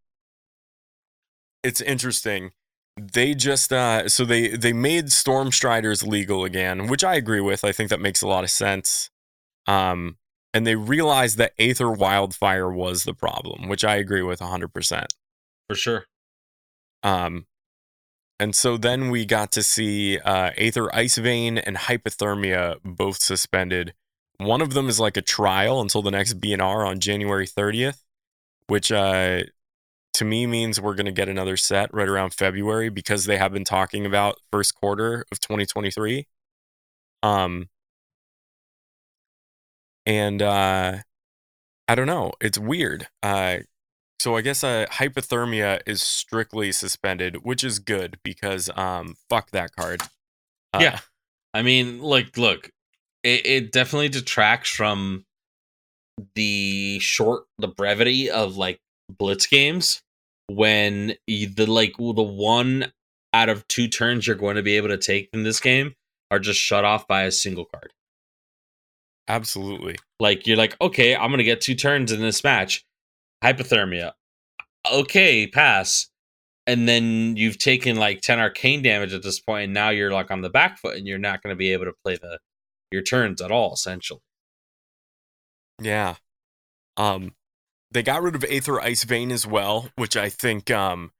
it's 1.63 1.81
interesting. 1.81 2.51
They 2.97 3.33
just 3.33 3.71
uh, 3.71 4.09
so 4.09 4.25
they 4.25 4.49
they 4.49 4.73
made 4.73 5.11
Storm 5.11 5.51
Striders 5.51 6.05
legal 6.05 6.43
again, 6.43 6.87
which 6.87 7.03
I 7.03 7.15
agree 7.15 7.39
with. 7.41 7.63
I 7.63 7.71
think 7.71 7.89
that 7.89 8.01
makes 8.01 8.21
a 8.21 8.27
lot 8.27 8.43
of 8.43 8.49
sense. 8.49 9.09
Um, 9.67 10.17
and 10.53 10.65
they 10.67 10.75
realized 10.75 11.37
that 11.37 11.53
Aether 11.59 11.91
Wildfire 11.91 12.69
was 12.71 13.03
the 13.03 13.13
problem, 13.13 13.69
which 13.69 13.85
I 13.85 13.95
agree 13.97 14.23
with 14.23 14.39
100%. 14.41 15.05
For 15.69 15.75
sure. 15.75 16.05
Um, 17.03 17.45
and 18.39 18.55
so 18.55 18.77
then 18.77 19.09
we 19.09 19.25
got 19.25 19.51
to 19.53 19.63
see 19.63 20.17
uh, 20.19 20.51
Aether 20.57 20.93
Ice 20.95 21.17
Vein 21.17 21.57
and 21.57 21.75
Hypothermia 21.75 22.77
both 22.83 23.21
suspended. 23.21 23.93
One 24.37 24.61
of 24.61 24.73
them 24.73 24.87
is 24.87 24.99
like 24.99 25.17
a 25.17 25.21
trial 25.21 25.81
until 25.81 26.01
the 26.01 26.11
next 26.11 26.39
BNR 26.39 26.87
on 26.87 26.99
January 27.01 27.45
30th, 27.45 28.03
which 28.67 28.91
uh, 28.91 29.43
to 30.13 30.25
me 30.25 30.47
means 30.47 30.79
we're 30.79 30.95
going 30.95 31.05
to 31.05 31.11
get 31.11 31.27
another 31.27 31.57
set 31.57 31.93
right 31.93 32.07
around 32.07 32.33
February 32.33 32.87
because 32.87 33.25
they 33.25 33.37
have 33.37 33.51
been 33.51 33.65
talking 33.65 34.05
about 34.05 34.37
first 34.51 34.73
quarter 34.73 35.25
of 35.31 35.41
2023. 35.41 36.25
Um, 37.21 37.67
and 40.05 40.41
uh, 40.41 40.99
I 41.89 41.95
don't 41.95 42.07
know. 42.07 42.31
It's 42.39 42.57
weird. 42.57 43.07
Uh, 43.21 43.57
so 44.19 44.35
I 44.35 44.41
guess 44.41 44.63
uh, 44.63 44.85
hypothermia 44.91 45.81
is 45.85 46.01
strictly 46.01 46.71
suspended, 46.71 47.43
which 47.43 47.63
is 47.63 47.79
good 47.79 48.19
because 48.23 48.69
um, 48.75 49.15
fuck 49.29 49.51
that 49.51 49.75
card. 49.75 50.01
Uh, 50.73 50.79
Yeah. 50.81 50.99
I 51.53 51.61
mean, 51.63 51.99
like, 52.01 52.37
look, 52.37 52.69
it, 53.23 53.45
it 53.45 53.71
definitely 53.71 54.09
detracts 54.09 54.69
from 54.69 55.25
the 56.35 56.99
short, 56.99 57.45
the 57.57 57.67
brevity 57.67 58.29
of 58.29 58.57
like 58.57 58.79
blitz 59.09 59.47
games 59.47 60.01
when 60.47 61.15
y- 61.27 61.47
the 61.55 61.65
like 61.65 61.95
the 61.97 62.21
one 62.21 62.91
out 63.33 63.49
of 63.49 63.67
two 63.67 63.87
turns 63.87 64.27
you're 64.27 64.35
going 64.35 64.55
to 64.57 64.63
be 64.63 64.75
able 64.77 64.89
to 64.89 64.97
take 64.97 65.29
in 65.33 65.43
this 65.43 65.59
game 65.59 65.95
are 66.29 66.39
just 66.39 66.59
shut 66.59 66.83
off 66.85 67.07
by 67.07 67.23
a 67.23 67.31
single 67.31 67.65
card. 67.65 67.93
absolutely. 69.27 69.95
Like 70.19 70.45
you're 70.47 70.57
like, 70.57 70.75
okay, 70.81 71.15
I'm 71.15 71.31
gonna 71.31 71.43
get 71.43 71.61
two 71.61 71.75
turns 71.75 72.11
in 72.11 72.21
this 72.21 72.43
match. 72.43 72.85
Hypothermia. 73.43 74.13
Okay, 74.91 75.47
pass. 75.47 76.07
And 76.67 76.87
then 76.87 77.35
you've 77.35 77.57
taken 77.57 77.95
like 77.95 78.21
10 78.21 78.39
arcane 78.39 78.81
damage 78.81 79.13
at 79.13 79.23
this 79.23 79.39
point, 79.39 79.65
and 79.65 79.73
now 79.73 79.89
you're 79.89 80.11
like 80.11 80.29
on 80.29 80.41
the 80.41 80.49
back 80.49 80.77
foot 80.77 80.97
and 80.97 81.07
you're 81.07 81.17
not 81.17 81.41
gonna 81.41 81.55
be 81.55 81.73
able 81.73 81.85
to 81.85 81.93
play 82.03 82.15
the 82.15 82.39
your 82.91 83.01
turns 83.01 83.41
at 83.41 83.51
all, 83.51 83.73
essentially. 83.73 84.21
Yeah. 85.81 86.15
Um, 86.97 87.33
they 87.91 88.03
got 88.03 88.21
rid 88.21 88.35
of 88.35 88.43
Aether 88.43 88.79
Ice 88.81 89.03
Vein 89.03 89.31
as 89.31 89.47
well, 89.47 89.89
which 89.95 90.17
I 90.17 90.29
think 90.29 90.69
um, 90.69 91.11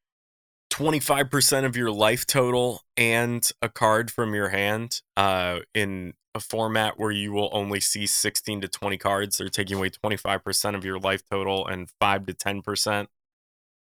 25% 0.72 1.66
of 1.66 1.76
your 1.76 1.92
life 1.92 2.26
total 2.26 2.82
and 2.98 3.50
a 3.62 3.70
card 3.70 4.12
from 4.12 4.34
your 4.34 4.50
hand 4.50 5.02
uh, 5.18 5.60
in 5.74 6.14
a 6.36 6.40
format 6.40 7.00
where 7.00 7.12
you 7.12 7.32
will 7.32 7.50
only 7.52 7.80
see 7.80 8.06
16 8.06 8.62
to 8.62 8.68
20 8.68 8.98
cards. 8.98 9.38
They're 9.38 9.50
taking 9.50 9.78
away 9.78 9.90
25% 9.90 10.76
of 10.76 10.86
your 10.86 11.00
life 11.00 11.24
total 11.30 11.66
and 11.68 11.90
5 12.00 12.26
to 12.28 12.34
10% 12.34 13.08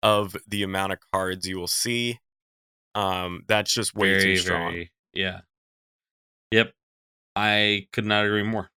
of 0.03 0.35
the 0.47 0.63
amount 0.63 0.93
of 0.93 0.99
cards 1.13 1.47
you 1.47 1.59
will 1.59 1.67
see. 1.67 2.19
Um, 2.95 3.43
that's 3.47 3.73
just 3.73 3.93
way 3.95 4.19
too 4.19 4.37
strong. 4.37 4.71
very- 4.71 4.91
yeah. 5.13 5.41
Yep. 6.51 6.73
I 7.35 7.87
could 7.93 8.05
not 8.05 8.25
agree 8.25 8.43
more. 8.43 8.69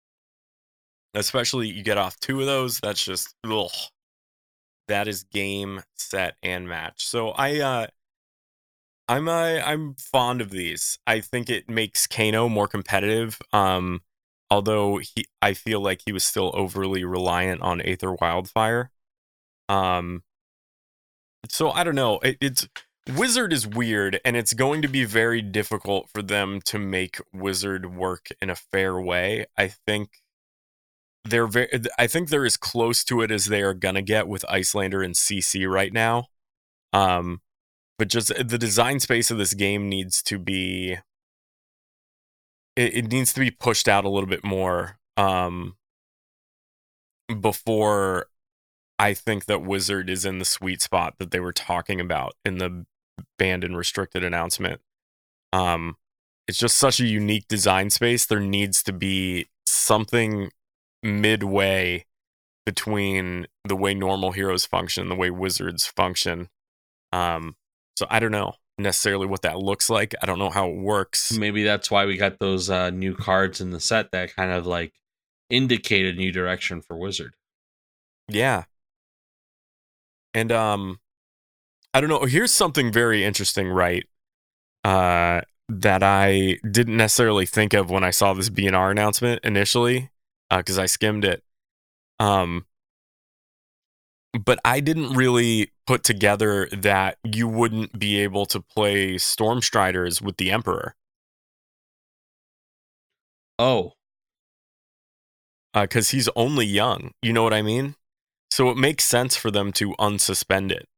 especially 1.14 1.68
you 1.68 1.82
get 1.82 1.98
off 1.98 2.18
two 2.20 2.40
of 2.40 2.46
those 2.46 2.80
that's 2.80 3.04
just 3.04 3.34
ugh. 3.44 3.70
that 4.88 5.06
is 5.06 5.24
game 5.24 5.82
set 5.94 6.36
and 6.42 6.66
match 6.66 7.06
so 7.06 7.30
i 7.32 7.60
uh 7.60 7.86
i'm 9.08 9.28
uh, 9.28 9.60
i'm 9.64 9.94
fond 9.94 10.40
of 10.40 10.50
these. 10.50 10.98
I 11.06 11.20
think 11.20 11.50
it 11.50 11.68
makes 11.68 12.06
kano 12.06 12.48
more 12.48 12.68
competitive 12.68 13.40
um 13.52 14.02
although 14.50 14.98
he 14.98 15.26
i 15.40 15.54
feel 15.54 15.80
like 15.80 16.02
he 16.04 16.12
was 16.12 16.24
still 16.24 16.50
overly 16.54 17.04
reliant 17.04 17.62
on 17.62 17.80
aether 17.82 18.12
wildfire. 18.14 18.90
Um 19.68 20.22
so 21.48 21.70
i 21.70 21.84
don't 21.84 21.94
know. 21.94 22.18
It, 22.20 22.38
it's 22.40 22.68
wizard 23.16 23.52
is 23.52 23.66
weird 23.66 24.20
and 24.24 24.36
it's 24.36 24.54
going 24.54 24.82
to 24.82 24.88
be 24.88 25.04
very 25.04 25.42
difficult 25.42 26.08
for 26.08 26.22
them 26.22 26.60
to 26.62 26.78
make 26.78 27.18
wizard 27.32 27.94
work 27.96 28.28
in 28.40 28.50
a 28.50 28.54
fair 28.56 29.00
way. 29.00 29.46
I 29.58 29.68
think 29.68 30.22
they're 31.24 31.46
very 31.46 31.68
i 31.98 32.06
think 32.06 32.28
they're 32.28 32.44
as 32.44 32.56
close 32.56 33.04
to 33.04 33.20
it 33.20 33.30
as 33.30 33.46
they 33.46 33.62
are 33.62 33.74
gonna 33.74 34.02
get 34.02 34.26
with 34.26 34.44
Iyslander 34.48 35.04
and 35.04 35.14
cc 35.14 35.70
right 35.70 35.92
now. 35.92 36.26
Um 36.92 37.40
but 37.98 38.08
just 38.08 38.28
the 38.28 38.58
design 38.58 39.00
space 39.00 39.30
of 39.30 39.38
this 39.38 39.54
game 39.54 39.88
needs 39.88 40.22
to 40.22 40.38
be 40.38 40.96
it, 42.76 42.94
it 42.94 43.12
needs 43.12 43.32
to 43.32 43.40
be 43.40 43.50
pushed 43.50 43.88
out 43.88 44.04
a 44.04 44.08
little 44.08 44.28
bit 44.28 44.44
more 44.44 44.98
um, 45.16 45.76
before 47.40 48.26
I 48.98 49.14
think 49.14 49.46
that 49.46 49.62
Wizard 49.62 50.08
is 50.08 50.24
in 50.24 50.38
the 50.38 50.44
sweet 50.44 50.80
spot 50.82 51.14
that 51.18 51.30
they 51.30 51.40
were 51.40 51.52
talking 51.52 52.00
about 52.00 52.34
in 52.44 52.58
the 52.58 52.86
banned 53.38 53.64
and 53.64 53.76
restricted 53.76 54.24
announcement. 54.24 54.80
Um, 55.52 55.96
it's 56.48 56.58
just 56.58 56.78
such 56.78 57.00
a 57.00 57.06
unique 57.06 57.48
design 57.48 57.90
space. 57.90 58.26
There 58.26 58.40
needs 58.40 58.82
to 58.84 58.92
be 58.92 59.48
something 59.66 60.50
midway 61.02 62.06
between 62.64 63.46
the 63.64 63.76
way 63.76 63.94
normal 63.94 64.32
heroes 64.32 64.66
function, 64.66 65.02
and 65.02 65.10
the 65.10 65.16
way 65.16 65.30
wizards 65.30 65.86
function. 65.86 66.48
Um, 67.12 67.56
so 67.96 68.06
I 68.10 68.20
don't 68.20 68.30
know 68.30 68.54
necessarily 68.78 69.26
what 69.26 69.42
that 69.42 69.58
looks 69.58 69.90
like. 69.90 70.14
I 70.22 70.26
don't 70.26 70.38
know 70.38 70.50
how 70.50 70.68
it 70.68 70.76
works. 70.76 71.32
Maybe 71.32 71.62
that's 71.62 71.90
why 71.90 72.06
we 72.06 72.16
got 72.16 72.38
those 72.38 72.70
uh, 72.70 72.90
new 72.90 73.14
cards 73.14 73.60
in 73.60 73.70
the 73.70 73.80
set 73.80 74.10
that 74.12 74.34
kind 74.34 74.50
of 74.50 74.66
like 74.66 74.94
indicate 75.50 76.06
a 76.06 76.16
new 76.16 76.32
direction 76.32 76.80
for 76.80 76.96
Wizard. 76.96 77.34
Yeah. 78.28 78.64
And 80.34 80.50
um 80.50 80.98
I 81.94 82.00
don't 82.00 82.08
know, 82.08 82.24
here's 82.24 82.52
something 82.52 82.90
very 82.90 83.24
interesting, 83.24 83.68
right? 83.68 84.06
Uh 84.84 85.42
that 85.68 86.02
I 86.02 86.58
didn't 86.70 86.96
necessarily 86.96 87.46
think 87.46 87.72
of 87.74 87.90
when 87.90 88.04
I 88.04 88.10
saw 88.10 88.34
this 88.34 88.50
BNR 88.50 88.90
announcement 88.90 89.40
initially, 89.44 90.10
uh, 90.50 90.58
because 90.58 90.78
uh, 90.78 90.82
I 90.82 90.86
skimmed 90.86 91.24
it. 91.24 91.42
Um 92.18 92.66
but 94.32 94.58
I 94.64 94.80
didn't 94.80 95.14
really 95.14 95.72
put 95.86 96.04
together 96.04 96.68
that 96.72 97.18
you 97.22 97.46
wouldn't 97.48 97.98
be 97.98 98.18
able 98.20 98.46
to 98.46 98.60
play 98.60 99.14
Stormstriders 99.16 100.22
with 100.22 100.36
the 100.38 100.50
Emperor. 100.50 100.94
Oh. 103.58 103.92
Because 105.74 106.10
uh, 106.10 106.16
he's 106.16 106.28
only 106.34 106.66
young. 106.66 107.12
You 107.22 107.32
know 107.32 107.42
what 107.42 107.54
I 107.54 107.62
mean? 107.62 107.94
So 108.50 108.70
it 108.70 108.76
makes 108.76 109.04
sense 109.04 109.36
for 109.36 109.50
them 109.50 109.72
to 109.72 109.92
unsuspend 109.98 110.72
it 110.72 110.88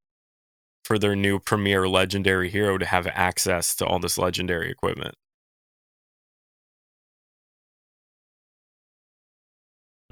for 0.85 0.99
their 0.99 1.16
new 1.16 1.38
premier 1.38 1.88
legendary 1.88 2.51
hero 2.51 2.79
to 2.79 2.87
have 2.87 3.07
access 3.09 3.75
to 3.77 3.87
all 3.87 3.99
this 3.99 4.18
legendary 4.18 4.70
equipment. 4.70 5.14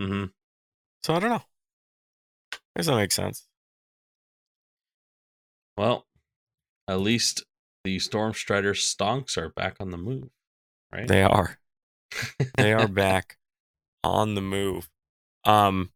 Mm-hmm. 0.00 0.26
So 1.02 1.14
I 1.14 1.20
don't 1.20 1.30
know. 1.30 1.42
Does 2.76 2.87
that 2.87 2.96
make 2.96 3.12
sense? 3.12 3.46
Well, 5.76 6.06
at 6.88 7.00
least 7.00 7.44
the 7.85 7.96
Stormstrider 7.98 8.74
stonks 8.74 9.37
are 9.37 9.50
back 9.50 9.76
on 9.80 9.90
the 9.90 9.96
move, 9.96 10.30
right? 10.92 11.08
They 11.08 11.22
are. 11.22 11.58
they 12.56 12.72
are 12.72 12.88
back 12.88 13.38
on 14.04 14.35
the 14.35 14.40
move. 14.40 14.88
Um, 15.44 15.90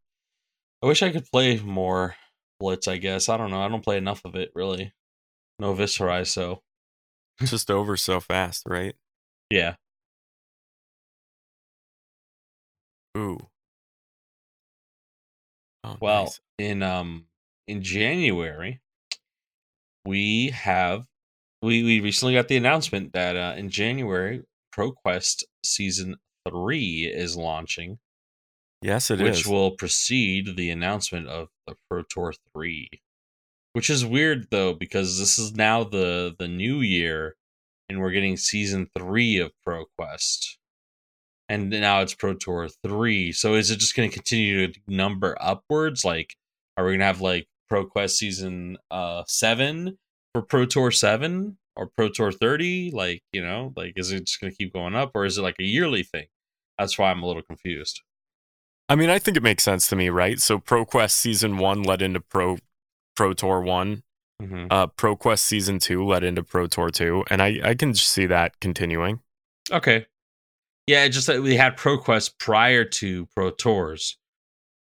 I 0.82 0.86
wish 0.86 1.02
I 1.02 1.10
could 1.10 1.30
play 1.30 1.58
more 1.58 2.16
Blitz. 2.58 2.88
I 2.88 2.96
guess 2.96 3.28
I 3.28 3.36
don't 3.36 3.50
know. 3.50 3.60
I 3.60 3.68
don't 3.68 3.84
play 3.84 3.96
enough 3.96 4.24
of 4.24 4.34
it 4.34 4.50
really. 4.54 4.92
No 5.58 5.74
Viscerize, 5.74 6.28
so 6.28 6.62
just 7.40 7.70
over 7.70 7.96
so 7.96 8.20
fast, 8.20 8.64
right? 8.66 8.94
Yeah. 9.48 9.76
Ooh. 13.16 13.38
Oh, 15.86 15.96
well, 16.00 16.24
nice. 16.24 16.40
in 16.58 16.82
um 16.82 17.26
in 17.68 17.82
January, 17.82 18.80
we 20.04 20.50
have 20.50 21.06
we 21.62 21.84
we 21.84 22.00
recently 22.00 22.34
got 22.34 22.48
the 22.48 22.56
announcement 22.56 23.12
that 23.12 23.36
uh, 23.36 23.54
in 23.56 23.70
January, 23.70 24.42
ProQuest 24.74 25.44
season 25.64 26.16
three 26.48 27.10
is 27.12 27.36
launching. 27.36 27.98
Yes, 28.82 29.10
it 29.10 29.20
which 29.20 29.40
is. 29.42 29.46
will 29.46 29.70
precede 29.72 30.56
the 30.56 30.70
announcement 30.70 31.28
of 31.28 31.48
the 31.66 31.76
Pro 31.88 32.02
Tour 32.02 32.34
three, 32.52 32.88
which 33.72 33.88
is 33.88 34.04
weird 34.04 34.48
though 34.50 34.74
because 34.74 35.20
this 35.20 35.38
is 35.38 35.54
now 35.54 35.84
the 35.84 36.34
the 36.36 36.48
new 36.48 36.80
year, 36.80 37.36
and 37.88 38.00
we're 38.00 38.10
getting 38.10 38.36
season 38.36 38.90
three 38.96 39.38
of 39.38 39.52
ProQuest 39.66 40.56
and 41.48 41.70
now 41.70 42.00
it's 42.00 42.14
Pro 42.14 42.34
Tour 42.34 42.68
3. 42.82 43.32
So 43.32 43.54
is 43.54 43.70
it 43.70 43.78
just 43.78 43.94
going 43.94 44.08
to 44.10 44.14
continue 44.14 44.72
to 44.72 44.80
number 44.88 45.36
upwards? 45.40 46.04
Like, 46.04 46.34
are 46.76 46.84
we 46.84 46.92
going 46.92 47.00
to 47.00 47.06
have 47.06 47.20
like 47.20 47.46
Pro 47.68 47.84
Quest 47.86 48.18
season 48.18 48.78
uh 48.90 49.22
7 49.26 49.98
for 50.34 50.42
Pro 50.42 50.66
Tour 50.66 50.90
7 50.90 51.56
or 51.76 51.90
Pro 51.96 52.08
Tour 52.08 52.32
30? 52.32 52.90
Like, 52.92 53.22
you 53.32 53.42
know, 53.42 53.72
like, 53.76 53.94
is 53.96 54.12
it 54.12 54.26
just 54.26 54.40
going 54.40 54.52
to 54.52 54.56
keep 54.56 54.72
going 54.72 54.94
up 54.94 55.12
or 55.14 55.24
is 55.24 55.38
it 55.38 55.42
like 55.42 55.56
a 55.60 55.64
yearly 55.64 56.02
thing? 56.02 56.26
That's 56.78 56.98
why 56.98 57.10
I'm 57.10 57.22
a 57.22 57.26
little 57.26 57.42
confused. 57.42 58.02
I 58.88 58.94
mean, 58.94 59.10
I 59.10 59.18
think 59.18 59.36
it 59.36 59.42
makes 59.42 59.64
sense 59.64 59.88
to 59.88 59.96
me, 59.96 60.10
right? 60.10 60.38
So 60.38 60.58
Pro 60.58 60.84
Quest 60.84 61.16
season 61.16 61.56
1 61.58 61.82
led 61.82 62.02
into 62.02 62.20
Pro 62.20 62.58
Pro 63.16 63.32
Tour 63.32 63.60
one 63.62 64.02
mm-hmm. 64.40 64.66
Uh, 64.70 64.86
Pro 64.86 65.16
Quest 65.16 65.44
season 65.44 65.78
two 65.78 66.04
led 66.04 66.22
into 66.22 66.42
Pro 66.42 66.66
Tour 66.66 66.90
two, 66.90 67.24
and 67.28 67.42
I 67.42 67.58
I 67.64 67.74
can 67.74 67.94
see 67.94 68.26
that 68.26 68.60
continuing. 68.60 69.20
Okay, 69.72 70.06
yeah, 70.86 71.08
just 71.08 71.26
that 71.26 71.42
we 71.42 71.56
had 71.56 71.76
ProQuest 71.76 72.38
prior 72.38 72.84
to 72.84 73.26
Pro 73.34 73.50
Tours, 73.50 74.18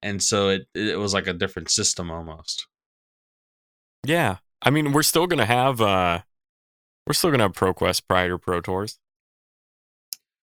and 0.03 0.23
so 0.23 0.49
it 0.49 0.69
it 0.75 0.99
was 0.99 1.15
like 1.15 1.27
a 1.27 1.33
different 1.33 1.71
system 1.71 2.11
almost. 2.11 2.67
Yeah, 4.07 4.39
I 4.63 4.71
mean, 4.71 4.93
we're 4.93 5.03
still 5.03 5.27
gonna 5.27 5.47
have 5.47 5.81
uh, 5.81 6.21
we're 7.07 7.15
still 7.15 7.31
gonna 7.31 7.45
have 7.45 7.53
ProQuest 7.53 8.03
prior 8.09 8.29
to 8.31 8.39
Pro 8.39 8.61
Tours. 8.61 8.99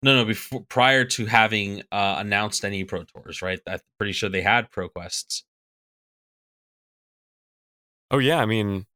No, 0.03 0.15
no, 0.15 0.25
before 0.25 0.65
prior 0.69 1.05
to 1.05 1.27
having 1.27 1.83
uh, 1.91 2.17
announced 2.19 2.65
any 2.65 2.85
Pro 2.85 3.05
Tours, 3.05 3.41
right? 3.41 3.61
I'm 3.67 3.81
pretty 3.99 4.13
sure 4.13 4.29
they 4.29 4.43
had 4.43 4.71
ProQuests. 4.71 5.43
Oh 8.11 8.19
yeah, 8.19 8.41
I 8.41 8.47
mean, 8.47 8.87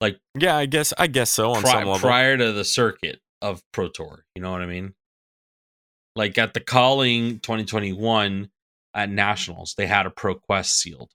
like 0.00 0.18
yeah, 0.38 0.56
I 0.56 0.66
guess 0.66 0.92
I 0.98 1.06
guess 1.06 1.30
so 1.30 1.52
on 1.52 1.62
pri- 1.62 1.70
some 1.70 1.84
level. 1.84 2.00
Prior 2.00 2.36
to 2.36 2.52
the 2.52 2.64
circuit, 2.64 3.20
of 3.42 3.62
Pro 3.72 3.88
Tour. 3.88 4.24
You 4.34 4.42
know 4.42 4.52
what 4.52 4.62
I 4.62 4.66
mean? 4.66 4.94
Like 6.14 6.38
at 6.38 6.54
the 6.54 6.60
calling 6.60 7.40
2021 7.40 8.50
at 8.94 9.10
Nationals, 9.10 9.74
they 9.76 9.86
had 9.86 10.06
a 10.06 10.10
Pro 10.10 10.34
Quest 10.34 10.78
sealed, 10.78 11.12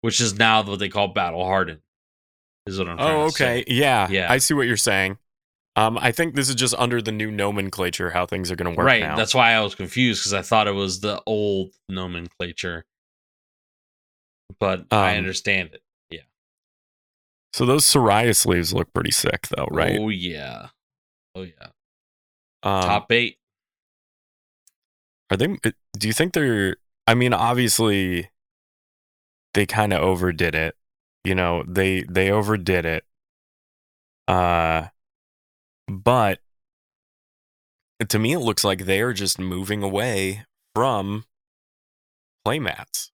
which 0.00 0.20
is 0.20 0.38
now 0.38 0.62
what 0.62 0.78
they 0.78 0.88
call 0.88 1.08
Battle 1.08 1.44
Hardened. 1.44 1.80
Is 2.66 2.78
what 2.78 2.88
I'm 2.88 2.96
Oh, 2.98 3.22
okay. 3.26 3.64
Yeah. 3.66 4.08
Yeah. 4.10 4.30
I 4.30 4.38
see 4.38 4.54
what 4.54 4.66
you're 4.66 4.76
saying. 4.76 5.18
Um, 5.76 5.98
I 5.98 6.12
think 6.12 6.34
this 6.34 6.48
is 6.48 6.54
just 6.54 6.74
under 6.76 7.00
the 7.00 7.12
new 7.12 7.30
nomenclature 7.30 8.10
how 8.10 8.26
things 8.26 8.50
are 8.50 8.56
going 8.56 8.72
to 8.72 8.76
work. 8.76 8.86
Right. 8.86 9.02
now. 9.02 9.16
That's 9.16 9.34
why 9.34 9.52
I 9.52 9.60
was 9.60 9.74
confused 9.74 10.20
because 10.20 10.34
I 10.34 10.42
thought 10.42 10.66
it 10.66 10.72
was 10.72 11.00
the 11.00 11.22
old 11.26 11.70
nomenclature. 11.88 12.84
But 14.58 14.80
um, 14.80 14.86
I 14.90 15.16
understand 15.16 15.70
it. 15.74 15.82
Yeah. 16.10 16.20
So 17.52 17.64
those 17.64 17.84
Soraya 17.84 18.36
sleeves 18.36 18.74
look 18.74 18.92
pretty 18.92 19.12
sick, 19.12 19.46
though, 19.56 19.68
right? 19.70 19.98
Oh 19.98 20.08
yeah. 20.08 20.68
Oh 21.34 21.42
yeah. 21.42 21.68
Um, 22.62 22.82
Top 22.82 23.12
eight. 23.12 23.38
Are 25.30 25.36
they? 25.36 25.46
Uh, 25.64 25.70
do 25.98 26.06
you 26.06 26.12
think 26.12 26.32
they're? 26.32 26.76
I 27.06 27.14
mean, 27.14 27.32
obviously, 27.32 28.30
they 29.54 29.66
kind 29.66 29.92
of 29.92 30.02
overdid 30.02 30.54
it. 30.54 30.76
You 31.24 31.34
know, 31.34 31.64
they 31.66 32.02
they 32.02 32.30
overdid 32.30 32.84
it. 32.84 33.04
Uh, 34.26 34.88
but 35.88 36.40
to 38.08 38.18
me, 38.18 38.32
it 38.32 38.38
looks 38.38 38.64
like 38.64 38.84
they 38.84 39.00
are 39.00 39.12
just 39.12 39.38
moving 39.38 39.82
away 39.82 40.44
from 40.74 41.24
playmats. 42.46 43.10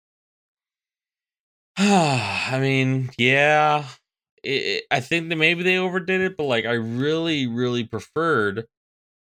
I 1.77 2.59
mean, 2.61 3.11
yeah, 3.19 3.87
it, 4.47 4.85
I 4.91 5.01
think 5.01 5.29
that 5.29 5.37
maybe 5.37 5.63
they 5.63 5.79
overdid 5.79 6.21
it, 6.21 6.37
but 6.37 6.45
like 6.45 6.65
I 6.65 6.73
really, 6.73 7.47
really 7.47 7.85
preferred 7.85 8.67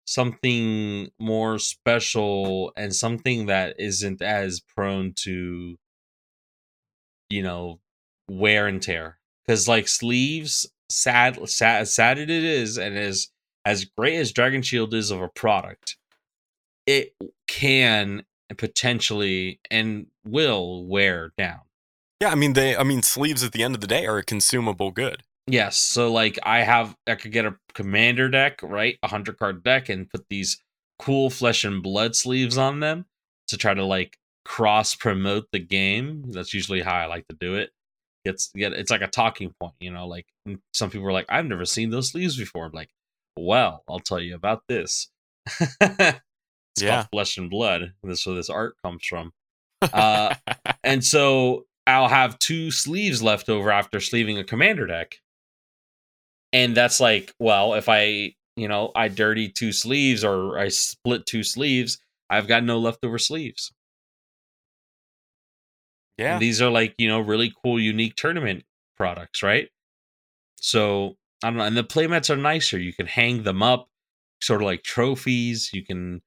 something 0.05 1.09
more 1.19 1.59
special 1.59 2.73
and 2.75 2.93
something 2.95 3.45
that 3.47 3.75
isn't 3.79 4.21
as 4.21 4.59
prone 4.59 5.13
to, 5.23 5.77
you 7.29 7.43
know, 7.43 7.79
wear 8.29 8.67
and 8.67 8.81
tear. 8.81 9.19
Because 9.45 9.67
like 9.67 9.87
sleeves, 9.87 10.69
sad, 10.89 11.47
sad, 11.49 11.87
sad 11.87 12.19
it 12.19 12.29
is, 12.29 12.77
and 12.77 12.97
as 12.97 13.27
as 13.65 13.85
great 13.85 14.15
as 14.17 14.31
Dragon 14.31 14.61
Shield 14.61 14.93
is 14.93 15.11
of 15.11 15.21
a 15.21 15.29
product, 15.29 15.97
it 16.85 17.13
can 17.47 18.23
potentially 18.57 19.59
and 19.69 20.07
will 20.25 20.85
wear 20.85 21.31
down. 21.37 21.61
Yeah, 22.21 22.29
I 22.29 22.35
mean 22.35 22.53
they 22.53 22.77
I 22.77 22.83
mean 22.83 23.01
sleeves 23.01 23.43
at 23.43 23.51
the 23.51 23.63
end 23.63 23.73
of 23.73 23.81
the 23.81 23.87
day 23.87 24.05
are 24.05 24.19
a 24.19 24.23
consumable 24.23 24.91
good. 24.91 25.23
Yes, 25.47 25.77
so 25.79 26.11
like 26.13 26.37
I 26.43 26.59
have 26.61 26.95
I 27.07 27.15
could 27.15 27.31
get 27.31 27.45
a 27.45 27.55
commander 27.73 28.29
deck, 28.29 28.59
right? 28.61 28.97
A 29.01 29.07
hundred 29.07 29.39
card 29.39 29.63
deck 29.63 29.89
and 29.89 30.07
put 30.07 30.25
these 30.29 30.61
cool 30.99 31.31
flesh 31.31 31.63
and 31.63 31.81
blood 31.81 32.15
sleeves 32.15 32.59
on 32.59 32.79
them 32.79 33.05
to 33.47 33.57
try 33.57 33.73
to 33.73 33.83
like 33.83 34.17
cross 34.45 34.93
promote 34.93 35.47
the 35.51 35.57
game. 35.59 36.25
That's 36.31 36.53
usually 36.53 36.81
how 36.81 36.93
I 36.93 37.07
like 37.07 37.27
to 37.29 37.35
do 37.39 37.55
it. 37.55 37.71
It's 38.23 38.51
get 38.55 38.73
it's 38.73 38.91
like 38.91 39.01
a 39.01 39.07
talking 39.07 39.51
point, 39.59 39.73
you 39.79 39.91
know, 39.91 40.05
like 40.07 40.27
some 40.75 40.91
people 40.91 41.07
are 41.07 41.11
like, 41.11 41.25
I've 41.27 41.47
never 41.47 41.65
seen 41.65 41.89
those 41.89 42.11
sleeves 42.11 42.37
before. 42.37 42.65
I'm 42.65 42.71
like, 42.71 42.91
Well, 43.35 43.83
I'll 43.89 43.99
tell 43.99 44.19
you 44.19 44.35
about 44.35 44.61
this. 44.67 45.09
it's 45.59 46.19
Yeah. 46.79 46.97
called 46.97 47.07
Flesh 47.11 47.37
and 47.37 47.49
Blood. 47.49 47.93
This 48.03 48.19
is 48.19 48.27
where 48.27 48.35
this 48.35 48.49
art 48.51 48.75
comes 48.85 49.03
from. 49.07 49.31
Uh, 49.81 50.35
and 50.83 51.03
so 51.03 51.65
I'll 51.91 52.07
have 52.07 52.39
two 52.39 52.71
sleeves 52.71 53.21
left 53.21 53.49
over 53.49 53.71
after 53.71 53.99
sleeving 53.99 54.37
a 54.37 54.43
commander 54.43 54.87
deck. 54.87 55.21
And 56.53 56.75
that's 56.75 56.99
like, 56.99 57.33
well, 57.39 57.73
if 57.75 57.87
I, 57.89 58.35
you 58.55 58.67
know, 58.67 58.91
I 58.95 59.07
dirty 59.07 59.49
two 59.49 59.71
sleeves 59.71 60.23
or 60.23 60.57
I 60.59 60.69
split 60.69 61.25
two 61.25 61.43
sleeves, 61.43 61.99
I've 62.29 62.47
got 62.47 62.63
no 62.63 62.79
leftover 62.79 63.17
sleeves. 63.17 63.71
yeah. 66.17 66.33
And 66.33 66.41
these 66.41 66.61
are 66.61 66.69
like, 66.69 66.93
you 66.97 67.07
know, 67.07 67.19
really 67.19 67.53
cool, 67.63 67.79
unique 67.79 68.15
tournament 68.15 68.63
products, 68.97 69.41
right? 69.43 69.69
So 70.57 71.17
I 71.43 71.47
don't 71.49 71.57
know. 71.57 71.63
And 71.63 71.77
the 71.77 71.83
playmats 71.83 72.29
are 72.29 72.37
nicer. 72.37 72.77
You 72.77 72.93
can 72.93 73.07
hang 73.07 73.43
them 73.43 73.63
up, 73.63 73.89
sort 74.41 74.61
of 74.61 74.65
like 74.65 74.83
trophies. 74.83 75.71
You 75.73 75.83
can 75.83 76.21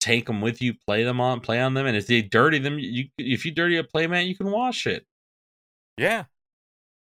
take 0.00 0.26
them 0.26 0.40
with 0.40 0.60
you, 0.62 0.74
play 0.74 1.04
them 1.04 1.20
on, 1.20 1.40
play 1.40 1.60
on 1.60 1.74
them. 1.74 1.86
And 1.86 1.96
if 1.96 2.06
they 2.06 2.22
dirty 2.22 2.58
them, 2.58 2.78
you 2.78 3.06
if 3.18 3.44
you 3.44 3.52
dirty 3.52 3.76
a 3.76 3.84
playmat, 3.84 4.26
you 4.26 4.36
can 4.36 4.50
wash 4.50 4.86
it. 4.86 5.06
Yeah. 5.96 6.24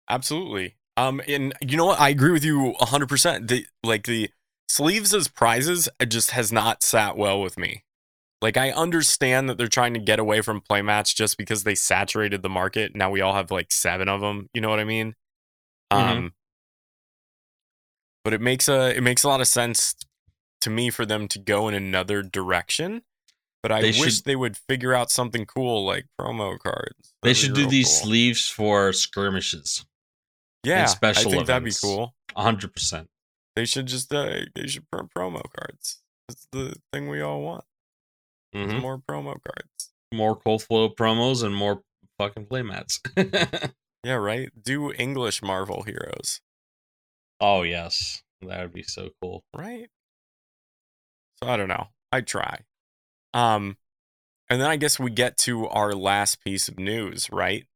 Absolutely. 0.09 0.76
Um 0.97 1.20
and 1.28 1.55
you 1.61 1.76
know 1.76 1.87
what? 1.87 2.01
I 2.01 2.09
agree 2.09 2.33
with 2.33 2.45
you 2.45 2.74
100%. 2.81 3.49
The 3.49 3.66
like 3.83 4.05
the 4.07 4.31
sleeves 4.68 5.14
as 5.14 5.28
prizes 5.28 5.89
it 5.99 6.07
just 6.07 6.31
has 6.33 6.53
not 6.53 6.83
sat 6.83 7.16
well 7.16 7.41
with 7.41 7.59
me. 7.59 7.85
Like 8.43 8.57
I 8.57 8.70
understand 8.70 9.49
that 9.49 9.59
they're 9.59 9.68
trying 9.68 9.95
to 9.95 10.01
get 10.01 10.18
away 10.18 10.41
from 10.41 10.62
playmats 10.62 11.14
just 11.14 11.37
because 11.37 11.64
they 11.64 11.74
saturated 11.74 12.43
the 12.43 12.49
market. 12.49 12.97
Now 12.97 13.11
we 13.11 13.20
all 13.20 13.35
have 13.35 13.51
like 13.51 13.70
7 13.72 14.09
of 14.09 14.20
them, 14.20 14.49
you 14.55 14.61
know 14.61 14.70
what 14.70 14.81
I 14.81 14.85
mean? 14.85 15.14
Mhm. 15.93 15.99
Um 15.99 16.33
but 18.24 18.33
it 18.33 18.41
makes 18.41 18.68
a 18.68 18.97
it 18.97 19.03
makes 19.03 19.24
a 19.24 19.28
lot 19.28 19.41
of 19.41 19.49
sense 19.49 19.95
to 20.61 20.70
me 20.70 20.90
for 20.90 21.04
them 21.06 21.28
to 21.28 21.38
go 21.38 21.68
in 21.68 21.74
another 21.74 22.22
direction. 22.22 23.02
But 23.62 23.72
I 23.72 23.82
They 23.82 23.88
wish 24.00 24.16
should- 24.16 24.24
they 24.24 24.36
would 24.36 24.56
figure 24.56 24.94
out 24.94 25.11
something 25.11 25.44
cool 25.44 25.84
like 25.84 26.06
promo 26.18 26.58
cards. 26.58 27.14
They 27.22 27.30
That'd 27.30 27.36
should 27.36 27.54
do 27.54 27.66
these 27.66 27.88
cool. 27.88 28.06
sleeves 28.06 28.48
for 28.48 28.92
skirmishes. 28.92 29.84
yeah, 30.64 30.86
special 30.86 31.28
I 31.30 31.34
think 31.34 31.46
that'd 31.46 31.64
be 31.64 31.72
cool. 31.80 32.14
hundred 32.36 32.72
percent. 32.74 33.11
They 33.56 33.64
should 33.66 33.86
just 33.86 34.12
uh, 34.14 34.40
they 34.54 34.66
should 34.66 34.88
print 34.90 35.11
promo 35.14 35.42
cards. 35.52 36.00
That's 36.28 36.46
the 36.52 36.76
thing 36.92 37.08
we 37.08 37.20
all 37.20 37.42
want. 37.42 37.64
Mhm. 38.54 38.80
More 38.80 38.98
promo 38.98 39.36
cards. 39.42 39.92
More 40.12 40.34
cold 40.36 40.62
foil 40.62 40.94
promos 40.94 41.42
and 41.44 41.54
more 41.54 41.82
fucking 42.18 42.46
playmats. 42.46 43.00
Yeah, 44.02 44.14
right. 44.14 44.48
Do 44.62 44.92
English 44.94 45.42
Marvel 45.42 45.82
heroes, 45.82 46.40
oh 47.38 47.61
yes, 47.62 48.22
that 48.40 48.62
would 48.62 48.72
be 48.72 48.82
so 48.82 49.11
cool. 49.20 49.44
right? 49.54 49.90
So 51.43 51.49
I 51.51 51.57
don't 51.57 51.68
know. 51.68 51.88
I 52.12 52.20
try. 52.20 52.61
Um, 53.34 53.76
and 54.49 54.61
then 54.61 54.68
I 54.68 54.76
guess 54.76 54.99
we 54.99 55.11
get 55.11 55.36
to 55.38 55.66
our 55.68 55.93
last 55.95 56.43
piece 56.45 56.68
of 56.68 56.78
news, 56.78 57.28
right? 57.30 57.66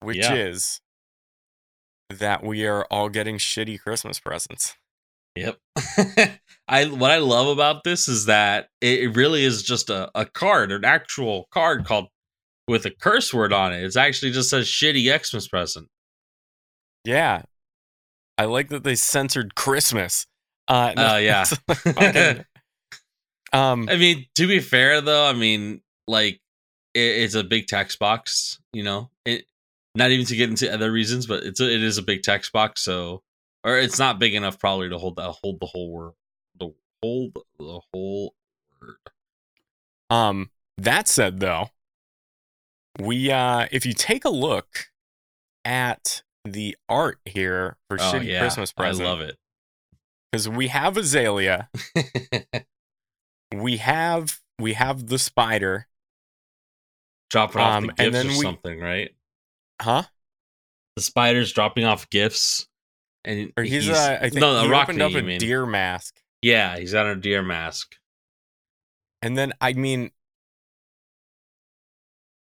Which 0.00 0.18
Yeah. 0.18 0.34
is 0.34 0.80
that 2.08 2.44
we 2.44 2.64
are 2.66 2.84
all 2.90 3.08
getting 3.08 3.36
shitty 3.38 3.80
Christmas 3.80 4.20
presents. 4.20 4.76
Yep. 5.34 5.58
I 6.68 6.86
what 6.86 7.10
I 7.10 7.18
love 7.18 7.48
about 7.48 7.84
this 7.84 8.08
is 8.08 8.24
that 8.26 8.68
it 8.80 9.14
really 9.14 9.44
is 9.44 9.62
just 9.62 9.90
a, 9.90 10.10
a 10.14 10.24
card, 10.24 10.72
an 10.72 10.84
actual 10.84 11.46
card 11.50 11.84
called 11.84 12.06
with 12.68 12.86
a 12.86 12.90
curse 12.90 13.34
word 13.34 13.52
on 13.52 13.72
it. 13.72 13.82
It's 13.84 13.96
actually 13.96 14.32
just 14.32 14.52
a 14.52 14.58
shitty 14.60 15.10
Xmas 15.24 15.48
present. 15.48 15.88
Yeah. 17.04 17.42
I 18.38 18.44
like 18.46 18.68
that 18.68 18.82
they 18.84 18.94
censored 18.94 19.54
Christmas. 19.54 20.26
Uh, 20.68 20.92
no, 20.96 21.14
Uh, 21.14 21.16
yeah. 21.18 21.44
fucking- 21.44 22.44
um, 23.52 23.88
I 23.88 23.96
mean, 23.96 24.26
to 24.34 24.46
be 24.46 24.60
fair 24.60 25.00
though, 25.00 25.24
I 25.26 25.32
mean, 25.32 25.80
like 26.06 26.40
it, 26.94 27.00
it's 27.00 27.34
a 27.34 27.44
big 27.44 27.66
text 27.66 27.98
box, 27.98 28.58
you 28.72 28.82
know. 28.82 29.10
It 29.24 29.44
not 29.94 30.10
even 30.10 30.26
to 30.26 30.36
get 30.36 30.50
into 30.50 30.72
other 30.72 30.90
reasons, 30.92 31.26
but 31.26 31.42
it's 31.44 31.60
a, 31.60 31.72
it 31.72 31.82
is 31.82 31.96
a 31.98 32.02
big 32.02 32.22
text 32.22 32.52
box, 32.52 32.82
so 32.82 33.22
or 33.64 33.78
it's 33.78 33.98
not 33.98 34.18
big 34.18 34.34
enough 34.34 34.58
probably 34.58 34.88
to 34.90 34.98
hold 34.98 35.16
that 35.16 35.30
hold 35.42 35.60
the 35.60 35.66
whole 35.66 35.90
world, 35.92 36.14
the 36.58 36.70
hold 37.02 37.38
the 37.58 37.80
whole 37.92 38.34
word. 38.80 38.96
um, 40.10 40.50
that 40.78 41.08
said, 41.08 41.40
though, 41.40 41.70
we 43.00 43.30
uh, 43.30 43.66
if 43.70 43.86
you 43.86 43.92
take 43.92 44.24
a 44.24 44.30
look 44.30 44.90
at 45.64 46.22
the 46.44 46.76
art 46.88 47.18
here 47.24 47.76
for 47.88 47.98
Oh 48.00 48.12
shitty 48.12 48.26
yeah, 48.26 48.40
Christmas 48.40 48.72
I 48.76 48.90
love 48.90 49.20
it. 49.20 49.36
Because 50.32 50.48
we 50.48 50.68
have 50.68 50.96
Azalea, 50.96 51.68
we 53.54 53.76
have 53.78 54.40
we 54.58 54.72
have 54.74 55.06
the 55.08 55.18
spider, 55.18 55.86
dropping 57.30 57.60
off 57.60 57.76
Um, 57.78 57.86
the 57.86 57.88
and 57.90 57.96
gifts 57.98 58.12
then 58.12 58.26
or 58.26 58.38
we- 58.38 58.42
something, 58.44 58.80
right? 58.80 59.14
huh? 59.80 60.04
The 60.96 61.02
spider's 61.02 61.52
dropping 61.52 61.84
off 61.84 62.08
gifts, 62.08 62.66
and 63.24 63.52
Or 63.56 63.62
he's, 63.64 63.88
uh, 63.90 64.18
I 64.20 64.30
think 64.30 64.40
no, 64.40 64.62
he 64.62 64.72
a 64.72 64.76
opened 64.76 65.02
up 65.02 65.12
a 65.12 65.20
mean. 65.22 65.38
deer 65.38 65.66
mask, 65.66 66.22
Yeah, 66.42 66.78
he's 66.78 66.94
on 66.94 67.06
a 67.06 67.14
deer 67.16 67.42
mask. 67.42 67.96
and 69.22 69.36
then 69.36 69.52
I 69.60 69.72
mean. 69.74 70.10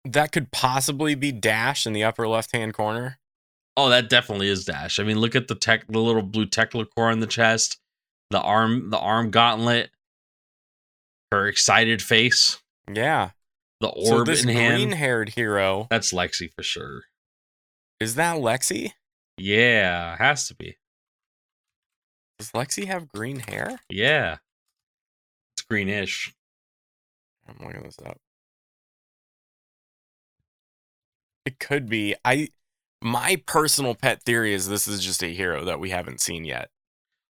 That 0.06 0.32
could 0.32 0.52
possibly 0.52 1.14
be 1.14 1.34
Dash 1.34 1.86
in 1.86 1.92
the 1.92 2.06
upper 2.06 2.26
left 2.28 2.54
hand 2.54 2.74
corner. 2.74 3.19
Oh, 3.82 3.88
that 3.88 4.10
definitely 4.10 4.50
is 4.50 4.66
Dash. 4.66 5.00
I 5.00 5.04
mean, 5.04 5.20
look 5.20 5.36
at 5.36 5.48
the 5.48 5.56
tech, 5.56 5.88
the 5.88 6.00
little 6.00 6.22
blue 6.22 6.46
Teklo 6.46 6.86
core 6.96 7.12
in 7.12 7.22
the 7.22 7.28
chest, 7.28 7.80
the 8.30 8.42
arm, 8.42 8.90
the 8.90 8.98
arm 9.00 9.32
gauntlet, 9.32 9.92
her 11.32 11.48
excited 11.48 12.02
face, 12.02 12.60
Yeah. 12.94 13.30
the 13.80 13.88
So 14.04 14.18
orb 14.18 14.28
this 14.28 14.44
in 14.44 14.50
hand. 14.50 14.76
green 14.76 14.92
haired 14.92 15.30
hero 15.30 15.88
That's 15.90 16.12
Lexi 16.12 16.52
for 16.54 16.62
sure. 16.62 17.04
is 18.02 18.16
that 18.16 18.36
Lexi? 18.38 18.92
Yeah, 19.38 20.18
has 20.18 20.46
to 20.50 20.56
be. 20.56 20.78
Does 22.38 22.52
Lexi 22.52 22.86
have 22.88 23.08
green 23.08 23.40
hair? 23.40 23.80
Yeah, 23.88 24.40
it's 25.56 25.62
greenish. 25.62 26.34
I'm 27.48 27.66
looking 27.66 27.84
this 27.84 27.98
up. 28.06 28.18
It 31.46 31.60
could 31.60 31.88
be. 31.88 32.16
I 32.26 32.50
my 33.02 33.42
personal 33.46 33.96
pet 33.96 34.24
theory 34.24 34.54
is 34.54 34.68
this 34.68 34.88
is 34.88 35.04
just 35.04 35.24
a 35.24 35.34
hero 35.34 35.64
that 35.66 35.80
we 35.80 35.90
haven't 35.90 36.22
seen 36.22 36.46
yet. 36.46 36.70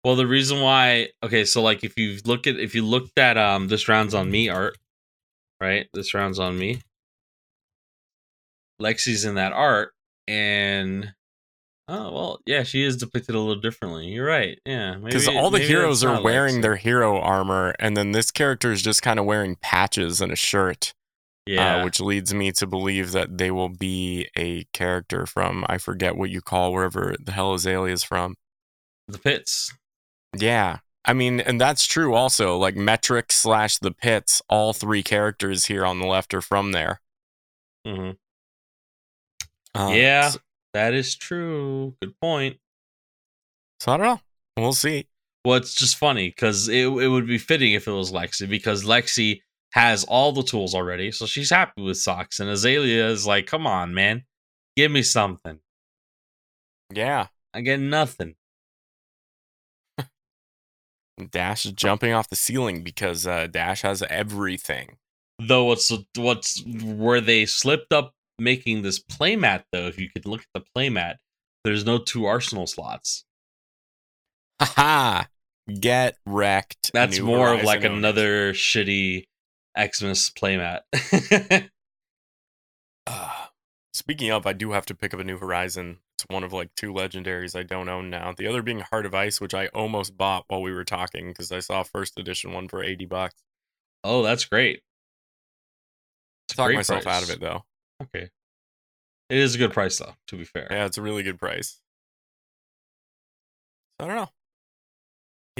Well, 0.04 0.16
the 0.16 0.26
reason 0.26 0.60
why, 0.62 1.08
okay, 1.22 1.44
so 1.44 1.60
like 1.60 1.84
if 1.84 1.98
you 1.98 2.18
look 2.24 2.46
at 2.46 2.56
if 2.56 2.74
you 2.74 2.84
looked 2.84 3.18
at 3.18 3.36
um 3.36 3.68
this 3.68 3.88
rounds 3.88 4.14
on 4.14 4.30
me 4.30 4.48
art, 4.48 4.78
right? 5.60 5.86
This 5.92 6.14
rounds 6.14 6.38
on 6.38 6.58
me. 6.58 6.80
Lexi's 8.80 9.24
in 9.26 9.34
that 9.34 9.52
art, 9.52 9.92
and 10.26 11.12
oh 11.88 12.12
well, 12.12 12.40
yeah, 12.46 12.62
she 12.62 12.82
is 12.82 12.96
depicted 12.96 13.34
a 13.34 13.38
little 13.38 13.60
differently. 13.60 14.06
You're 14.06 14.26
right, 14.26 14.58
yeah, 14.64 14.96
Because 15.02 15.28
all 15.28 15.50
the 15.50 15.58
heroes 15.58 16.02
are 16.02 16.22
wearing 16.22 16.56
Lexi. 16.56 16.62
their 16.62 16.76
hero 16.76 17.20
armor, 17.20 17.74
and 17.78 17.94
then 17.96 18.12
this 18.12 18.30
character 18.30 18.72
is 18.72 18.80
just 18.80 19.02
kind 19.02 19.18
of 19.18 19.26
wearing 19.26 19.56
patches 19.56 20.22
and 20.22 20.32
a 20.32 20.36
shirt. 20.36 20.94
Yeah, 21.46 21.76
uh, 21.80 21.84
which 21.84 22.00
leads 22.00 22.32
me 22.34 22.52
to 22.52 22.66
believe 22.66 23.12
that 23.12 23.38
they 23.38 23.50
will 23.50 23.70
be 23.70 24.28
a 24.36 24.64
character 24.72 25.26
from 25.26 25.64
I 25.68 25.78
forget 25.78 26.16
what 26.16 26.30
you 26.30 26.40
call 26.40 26.72
wherever 26.72 27.14
the 27.20 27.32
hell 27.32 27.54
Azalea 27.54 27.92
is 27.92 28.04
from. 28.04 28.36
the 29.08 29.18
pits. 29.18 29.72
Yeah. 30.38 30.78
I 31.04 31.14
mean, 31.14 31.40
and 31.40 31.60
that's 31.60 31.86
true 31.86 32.14
also. 32.14 32.56
Like 32.58 32.74
Metrix 32.76 33.32
slash 33.32 33.78
the 33.78 33.90
Pits, 33.90 34.42
all 34.50 34.72
three 34.74 35.02
characters 35.02 35.64
here 35.64 35.84
on 35.84 35.98
the 35.98 36.06
left 36.06 36.34
are 36.34 36.42
from 36.42 36.72
there. 36.72 37.00
Mm-hmm. 37.86 38.10
Uh, 39.80 39.92
yeah, 39.92 40.28
So, 40.28 40.38
that 40.74 40.92
is 40.94 41.16
true. 41.16 41.96
Good 42.02 42.14
point. 42.20 42.58
so 43.80 43.92
I 43.92 43.96
don't 43.96 44.06
know. 44.06 44.20
We'll 44.56 44.72
see. 44.74 45.06
Well, 45.44 45.56
it's 45.56 45.74
just 45.74 45.96
funny 45.96 46.28
because 46.28 46.68
it 46.68 46.84
it 46.86 47.08
would 47.08 47.26
be 47.26 47.38
fitting 47.38 47.72
if 47.72 47.88
it 47.88 47.92
was 47.92 48.12
Lexi 48.12 48.48
because 48.48 48.84
Lexi 48.84 49.40
has 49.70 50.04
all 50.04 50.32
the 50.32 50.42
tools 50.42 50.74
already, 50.74 51.12
so 51.12 51.26
she's 51.26 51.50
happy 51.50 51.82
with 51.82 51.98
socks, 51.98 52.40
and 52.40 52.50
Azalea 52.50 53.08
is 53.08 53.26
like, 53.26 53.46
"Come 53.46 53.66
on, 53.66 53.94
man, 53.94 54.24
give 54.76 54.90
me 54.90 55.02
something." 55.02 55.60
Yeah. 56.92 57.28
I 57.52 57.60
get 57.62 57.80
nothing. 57.80 58.34
Dash 61.30 61.66
is 61.66 61.72
jumping 61.72 62.12
off 62.12 62.28
the 62.28 62.36
ceiling 62.36 62.82
because 62.82 63.26
uh, 63.26 63.46
Dash 63.48 63.82
has 63.82 64.02
everything. 64.08 64.96
Though 65.38 65.64
what's 65.64 65.92
what's 66.16 66.62
where 66.64 67.20
they 67.20 67.46
slipped 67.46 67.92
up 67.92 68.12
making 68.38 68.82
this 68.82 69.02
playmat 69.02 69.64
though, 69.72 69.86
if 69.86 69.98
you 69.98 70.08
could 70.08 70.26
look 70.26 70.40
at 70.40 70.46
the 70.54 70.64
playmat, 70.76 71.16
there's 71.64 71.84
no 71.84 71.98
two 71.98 72.26
arsenal 72.26 72.66
slots. 72.66 73.24
Haha. 74.60 75.24
Get 75.78 76.16
wrecked. 76.26 76.90
That's 76.92 77.20
more 77.20 77.52
of 77.52 77.62
like 77.62 77.84
another 77.84 78.52
shitty 78.52 79.26
Xmas 79.78 80.30
playmat. 80.30 80.80
Uh, 83.06 83.46
speaking 83.94 84.30
of, 84.30 84.46
I 84.46 84.52
do 84.52 84.72
have 84.72 84.86
to 84.86 84.94
pick 84.94 85.14
up 85.14 85.20
a 85.20 85.24
new 85.24 85.38
Horizon. 85.38 85.98
It's 86.16 86.26
one 86.28 86.44
of 86.44 86.52
like 86.52 86.74
two 86.76 86.92
legendaries 86.92 87.58
I 87.58 87.62
don't 87.62 87.88
own 87.88 88.10
now. 88.10 88.34
The 88.36 88.46
other 88.46 88.62
being 88.62 88.80
Heart 88.80 89.06
of 89.06 89.14
Ice, 89.14 89.40
which 89.40 89.54
I 89.54 89.68
almost 89.68 90.16
bought 90.16 90.44
while 90.48 90.62
we 90.62 90.72
were 90.72 90.84
talking 90.84 91.28
because 91.28 91.50
I 91.50 91.60
saw 91.60 91.82
first 91.82 92.18
edition 92.18 92.52
one 92.52 92.68
for 92.68 92.82
80 92.82 93.06
bucks. 93.06 93.42
Oh, 94.04 94.22
that's 94.22 94.44
great. 94.44 94.82
It's 96.48 96.56
Talk 96.56 96.72
myself 96.72 97.06
out 97.06 97.22
of 97.22 97.30
it 97.30 97.40
though. 97.40 97.64
Okay. 98.02 98.28
It 99.28 99.38
is 99.38 99.54
a 99.54 99.58
good 99.58 99.72
price 99.72 99.98
though, 99.98 100.14
to 100.26 100.36
be 100.36 100.44
fair. 100.44 100.66
Yeah, 100.70 100.86
it's 100.86 100.98
a 100.98 101.02
really 101.02 101.22
good 101.22 101.38
price. 101.38 101.80
I 104.00 104.06
don't 104.06 104.16
know. 104.16 104.30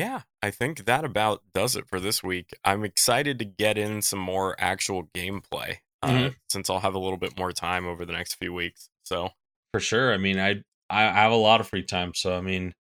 Yeah, 0.01 0.23
I 0.43 0.51
think 0.51 0.87
that 0.87 1.05
about 1.05 1.43
does 1.53 1.77
it 1.77 1.87
for 1.87 2.01
this 2.01 2.23
week. 2.23 2.57
I'm 2.65 2.85
excited 2.85 3.39
to 3.39 3.45
get 3.45 3.77
in 3.77 4.01
some 4.01 4.19
more 4.19 4.57
actual 4.59 5.05
gameplay 5.15 5.79
uh, 6.03 6.09
Mhm. 6.09 6.37
since 6.49 6.71
I'll 6.71 6.81
have 6.81 6.95
a 6.95 6.99
little 6.99 7.19
bit 7.19 7.37
more 7.39 7.53
time 7.53 7.85
over 7.87 8.07
the 8.07 8.15
next 8.15 8.37
few 8.37 8.55
weeks. 8.55 8.89
So, 9.03 9.33
For 9.75 9.81
sure. 9.81 10.15
I 10.15 10.17
mean, 10.17 10.39
I 10.39 10.65
I 10.89 11.03
have 11.03 11.33
a 11.33 11.37
lot 11.37 11.61
of 11.61 11.69
free 11.69 11.83
time, 11.85 12.15
so 12.15 12.35
I 12.35 12.41
mean, 12.41 12.75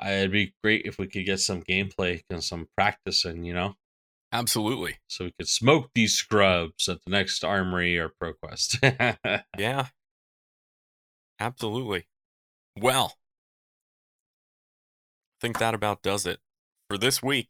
I- 0.00 0.14
it'd 0.14 0.32
be 0.32 0.54
great 0.64 0.84
if 0.84 0.98
we 0.98 1.06
could 1.06 1.24
get 1.24 1.38
some 1.38 1.62
gameplay 1.62 2.24
and 2.28 2.42
some 2.42 2.68
practicing, 2.76 3.44
you 3.44 3.54
know, 3.54 3.76
absolutely. 4.32 4.98
so 5.06 5.26
we 5.26 5.32
could 5.38 5.48
smoke 5.48 5.92
these 5.94 6.14
scrubs 6.16 6.88
at 6.88 7.04
the 7.04 7.10
next 7.12 7.44
Armory 7.44 7.96
or 7.98 8.08
ProQuest. 8.08 9.44
Yeah. 9.58 9.90
Absolutely. 11.38 12.08
Well, 12.76 13.16
I 15.36 15.40
think 15.40 15.58
that 15.60 15.72
about 15.72 16.02
does 16.02 16.26
it 16.26 16.40
for 16.88 16.98
this 16.98 17.22
week. 17.22 17.48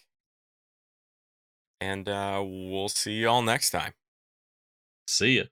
And 1.80 2.08
uh, 2.08 2.42
we'll 2.44 2.88
see 2.88 3.22
y'all 3.22 3.42
next 3.42 3.70
time. 3.70 3.92
See 5.06 5.36
ya. 5.38 5.44